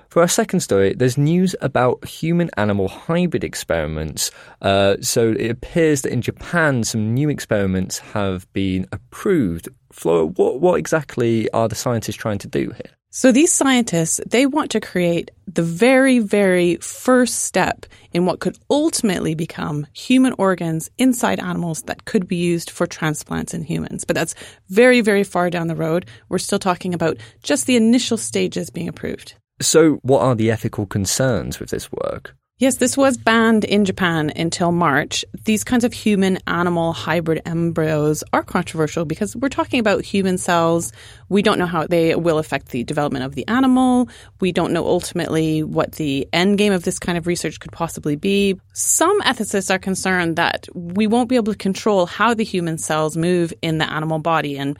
For 0.09 0.23
our 0.23 0.27
second 0.27 0.61
story, 0.61 0.95
there's 0.95 1.19
news 1.19 1.55
about 1.61 2.03
human 2.03 2.49
animal 2.57 2.87
hybrid 2.87 3.43
experiments. 3.43 4.31
Uh, 4.59 4.95
so 5.01 5.35
it 5.37 5.51
appears 5.51 6.01
that 6.01 6.11
in 6.11 6.23
Japan, 6.23 6.83
some 6.83 7.13
new 7.13 7.29
experiments 7.29 7.99
have 7.99 8.51
been 8.51 8.87
approved. 8.91 9.69
Flora, 9.91 10.25
what, 10.25 10.61
what 10.61 10.79
exactly 10.79 11.47
are 11.51 11.67
the 11.67 11.75
scientists 11.75 12.15
trying 12.15 12.39
to 12.39 12.47
do 12.47 12.71
here? 12.71 12.91
So 13.11 13.31
these 13.31 13.53
scientists, 13.53 14.19
they 14.25 14.47
want 14.47 14.71
to 14.71 14.79
create 14.79 15.29
the 15.45 15.61
very, 15.61 16.17
very 16.17 16.77
first 16.77 17.43
step 17.43 17.85
in 18.11 18.25
what 18.25 18.39
could 18.39 18.57
ultimately 18.71 19.35
become 19.35 19.85
human 19.93 20.33
organs 20.39 20.89
inside 20.97 21.39
animals 21.39 21.83
that 21.83 22.05
could 22.05 22.27
be 22.27 22.35
used 22.35 22.71
for 22.71 22.87
transplants 22.87 23.53
in 23.53 23.61
humans. 23.61 24.05
But 24.05 24.15
that's 24.15 24.33
very, 24.69 25.01
very 25.01 25.23
far 25.23 25.51
down 25.51 25.67
the 25.67 25.75
road. 25.75 26.07
We're 26.29 26.39
still 26.39 26.59
talking 26.59 26.95
about 26.95 27.17
just 27.43 27.67
the 27.67 27.75
initial 27.75 28.17
stages 28.17 28.71
being 28.71 28.87
approved. 28.87 29.35
So 29.61 29.95
what 30.03 30.21
are 30.21 30.35
the 30.35 30.51
ethical 30.51 30.85
concerns 30.85 31.59
with 31.59 31.69
this 31.69 31.91
work? 31.91 32.35
Yes, 32.59 32.75
this 32.75 32.97
was 32.97 33.15
banned 33.15 33.63
in 33.63 33.85
Japan 33.85 34.33
until 34.35 34.73
March. 34.73 35.23
These 35.45 35.63
kinds 35.63 35.85
of 35.85 35.93
human 35.93 36.39
animal 36.45 36.91
hybrid 36.91 37.41
embryos 37.45 38.21
are 38.33 38.43
controversial 38.43 39.05
because 39.05 39.33
we're 39.33 39.47
talking 39.47 39.79
about 39.79 40.03
human 40.03 40.37
cells. 40.37 40.91
We 41.29 41.41
don't 41.41 41.57
know 41.57 41.65
how 41.65 41.87
they 41.87 42.15
will 42.15 42.37
affect 42.37 42.67
the 42.67 42.83
development 42.83 43.23
of 43.23 43.33
the 43.33 43.47
animal. 43.47 44.09
We 44.41 44.51
don't 44.51 44.73
know 44.73 44.85
ultimately 44.85 45.63
what 45.63 45.93
the 45.93 46.27
end 46.33 46.57
game 46.57 46.73
of 46.73 46.83
this 46.83 46.99
kind 46.99 47.17
of 47.17 47.27
research 47.27 47.61
could 47.61 47.71
possibly 47.71 48.17
be. 48.17 48.59
Some 48.73 49.21
ethicists 49.21 49.73
are 49.73 49.79
concerned 49.79 50.35
that 50.35 50.67
we 50.73 51.07
won't 51.07 51.29
be 51.29 51.37
able 51.37 51.53
to 51.53 51.57
control 51.57 52.07
how 52.07 52.33
the 52.33 52.43
human 52.43 52.77
cells 52.77 53.15
move 53.15 53.53
in 53.61 53.77
the 53.77 53.89
animal 53.89 54.19
body 54.19 54.57
and 54.57 54.77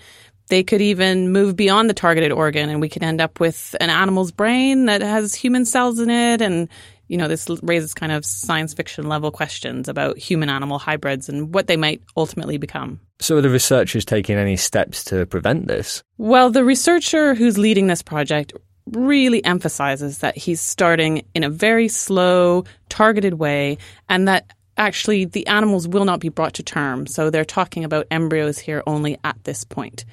they 0.50 0.64
could 0.64 0.82
even 0.82 1.32
move 1.32 1.56
beyond 1.56 1.90
the 1.90 1.94
targeted 1.94 2.32
organ 2.32 2.70
and 2.70 2.82
we 2.82 2.90
could 2.90 3.04
end 3.04 3.22
up 3.22 3.40
with 3.40 3.76
an 3.80 3.90
animal's 3.90 4.32
brain 4.32 4.86
that 4.86 5.02
has 5.02 5.34
human 5.34 5.66
cells 5.66 6.00
in 6.00 6.10
it 6.10 6.42
and 6.42 6.68
you 7.10 7.18
know, 7.18 7.28
this 7.28 7.50
raises 7.64 7.94
kind 7.94 8.12
of 8.12 8.24
science 8.24 8.74
fiction 8.74 9.10
level 9.10 9.32
questions 9.32 9.90
about 9.90 10.18
human 10.18 10.48
animal 10.48 10.78
hybrids 10.78 11.28
and 11.28 11.54
what 11.54 11.68
they 11.68 11.76
might 11.76 12.02
ultimately 12.16 12.58
become. 12.58 13.00
So, 13.20 13.38
are 13.38 13.42
the 13.42 13.50
researchers 13.50 14.06
taking 14.06 14.38
any 14.38 14.56
steps 14.56 15.04
to 15.06 15.26
prevent 15.26 15.68
this? 15.68 16.04
Well, 16.18 16.52
the 16.52 16.64
researcher 16.64 17.34
who's 17.34 17.58
leading 17.58 17.88
this 17.88 18.04
project 18.04 18.54
really 18.92 19.44
emphasizes 19.44 20.20
that 20.20 20.38
he's 20.38 20.62
starting 20.62 21.26
in 21.34 21.44
a 21.44 21.50
very 21.50 21.88
slow, 21.88 22.64
targeted 22.90 23.34
way, 23.34 23.80
and 24.08 24.28
that 24.28 24.54
actually 24.78 25.26
the 25.26 25.48
animals 25.48 25.88
will 25.88 26.06
not 26.06 26.20
be 26.20 26.30
brought 26.30 26.54
to 26.54 26.64
term. 26.64 27.08
So, 27.08 27.32
they're 27.32 27.44
talking 27.44 27.84
about 27.84 28.06
embryos 28.12 28.60
here 28.60 28.84
only 28.86 29.18
at 29.24 29.44
this 29.44 29.64
point. 29.64 30.06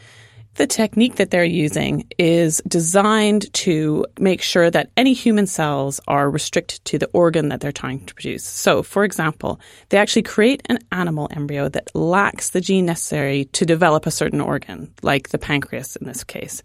The 0.57 0.67
technique 0.67 1.17
that 1.17 1.31
they're 1.31 1.45
using 1.45 2.07
is 2.19 2.63
designed 2.67 3.53
to 3.55 4.07
make 4.19 4.41
sure 4.41 4.71
that 4.71 4.91
any 4.97 5.13
human 5.13 5.47
cells 5.47 6.01
are 6.09 6.31
restricted 6.31 6.83
to 6.87 6.99
the 6.99 7.11
organ 7.13 7.51
that 7.51 7.61
they're 7.61 7.73
trying 7.73 8.07
to 8.07 8.15
produce. 8.15 8.45
So, 8.45 8.83
for 8.83 9.05
example, 9.05 9.61
they 9.91 9.99
actually 9.99 10.23
create 10.23 10.63
an 10.71 10.79
animal 10.93 11.29
embryo 11.31 11.69
that 11.69 11.95
lacks 11.95 12.51
the 12.51 12.63
gene 12.63 12.87
necessary 12.87 13.45
to 13.53 13.67
develop 13.67 14.07
a 14.07 14.11
certain 14.11 14.41
organ, 14.41 14.95
like 15.03 15.29
the 15.29 15.39
pancreas 15.39 15.95
in 15.97 16.07
this 16.07 16.25
case. 16.25 16.63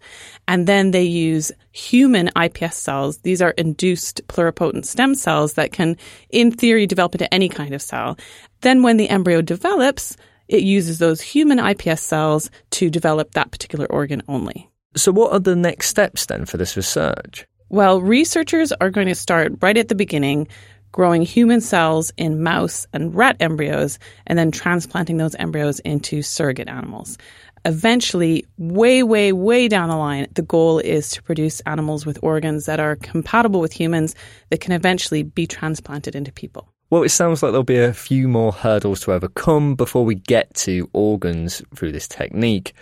And 0.48 0.66
then 0.66 0.92
they 0.92 1.04
use 1.04 1.52
human 1.72 2.30
iPS 2.34 2.74
cells. 2.74 3.18
These 3.18 3.42
are 3.42 3.50
induced 3.50 4.26
pluripotent 4.26 4.86
stem 4.86 5.14
cells 5.14 5.52
that 5.54 5.72
can, 5.72 5.98
in 6.30 6.50
theory, 6.50 6.86
develop 6.86 7.14
into 7.14 7.32
any 7.32 7.50
kind 7.50 7.74
of 7.74 7.82
cell. 7.82 8.16
Then, 8.62 8.82
when 8.82 8.96
the 8.96 9.10
embryo 9.10 9.42
develops, 9.42 10.16
it 10.52 10.62
uses 10.62 10.98
those 10.98 11.20
human 11.20 11.58
iPS 11.58 12.00
cells 12.00 12.50
to 12.72 12.90
develop 12.90 13.32
that 13.32 13.50
particular 13.50 13.86
organ 13.86 14.22
only. 14.28 14.70
So, 14.94 15.10
what 15.10 15.32
are 15.32 15.40
the 15.40 15.56
next 15.56 15.88
steps 15.88 16.26
then 16.26 16.44
for 16.44 16.58
this 16.58 16.76
research? 16.76 17.46
Well, 17.70 18.02
researchers 18.02 18.70
are 18.72 18.90
going 18.90 19.06
to 19.06 19.14
start 19.14 19.52
right 19.62 19.76
at 19.76 19.88
the 19.88 19.94
beginning 19.94 20.48
growing 20.92 21.22
human 21.22 21.62
cells 21.62 22.12
in 22.18 22.42
mouse 22.42 22.86
and 22.92 23.14
rat 23.14 23.36
embryos 23.40 23.98
and 24.26 24.38
then 24.38 24.50
transplanting 24.50 25.16
those 25.16 25.34
embryos 25.36 25.80
into 25.80 26.20
surrogate 26.20 26.68
animals. 26.68 27.16
Eventually, 27.64 28.44
way, 28.58 29.02
way, 29.02 29.32
way 29.32 29.68
down 29.68 29.88
the 29.88 29.96
line, 29.96 30.26
the 30.34 30.42
goal 30.42 30.80
is 30.80 31.08
to 31.10 31.22
produce 31.22 31.60
animals 31.60 32.04
with 32.04 32.18
organs 32.22 32.66
that 32.66 32.80
are 32.80 32.96
compatible 32.96 33.60
with 33.60 33.72
humans 33.72 34.14
that 34.50 34.60
can 34.60 34.72
eventually 34.72 35.22
be 35.22 35.46
transplanted 35.46 36.14
into 36.14 36.32
people. 36.32 36.71
Well, 36.92 37.04
it 37.04 37.08
sounds 37.08 37.42
like 37.42 37.52
there'll 37.52 37.64
be 37.64 37.78
a 37.78 37.94
few 37.94 38.28
more 38.28 38.52
hurdles 38.52 39.00
to 39.00 39.14
overcome 39.14 39.76
before 39.76 40.04
we 40.04 40.14
get 40.14 40.52
to 40.56 40.90
organs 40.92 41.62
through 41.74 41.92
this 41.92 42.06
technique. 42.06 42.74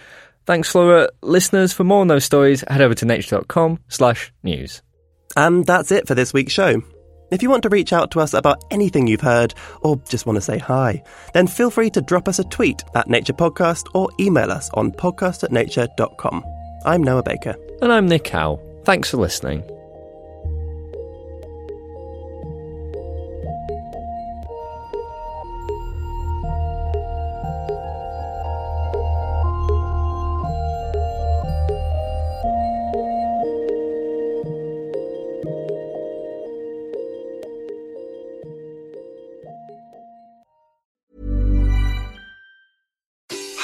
Thanks, 0.46 0.68
Flora. 0.68 1.10
Listeners, 1.22 1.72
for 1.72 1.84
more 1.84 2.00
on 2.00 2.08
those 2.08 2.24
stories, 2.24 2.64
head 2.66 2.80
over 2.80 2.92
to 2.96 3.04
nature.com 3.04 3.78
slash 3.86 4.32
news. 4.42 4.82
And 5.36 5.64
that's 5.64 5.92
it 5.92 6.08
for 6.08 6.16
this 6.16 6.32
week's 6.32 6.52
show. 6.52 6.82
If 7.30 7.40
you 7.40 7.50
want 7.50 7.62
to 7.62 7.68
reach 7.68 7.92
out 7.92 8.10
to 8.10 8.20
us 8.20 8.34
about 8.34 8.64
anything 8.72 9.06
you've 9.06 9.20
heard, 9.20 9.54
or 9.82 10.02
just 10.08 10.26
want 10.26 10.38
to 10.38 10.42
say 10.42 10.58
hi, 10.58 11.04
then 11.32 11.46
feel 11.46 11.70
free 11.70 11.90
to 11.90 12.00
drop 12.00 12.26
us 12.26 12.40
a 12.40 12.44
tweet 12.44 12.82
at 12.96 13.08
Nature 13.08 13.34
Podcast 13.34 13.86
or 13.94 14.10
email 14.18 14.50
us 14.50 14.70
on 14.74 14.90
podcast 14.90 15.44
at 15.44 15.52
nature.com. 15.52 16.44
I'm 16.84 17.04
Noah 17.04 17.22
Baker. 17.22 17.54
And 17.80 17.92
I'm 17.92 18.08
Nick 18.08 18.26
Howe. 18.26 18.60
Thanks 18.84 19.08
for 19.08 19.18
listening. 19.18 19.62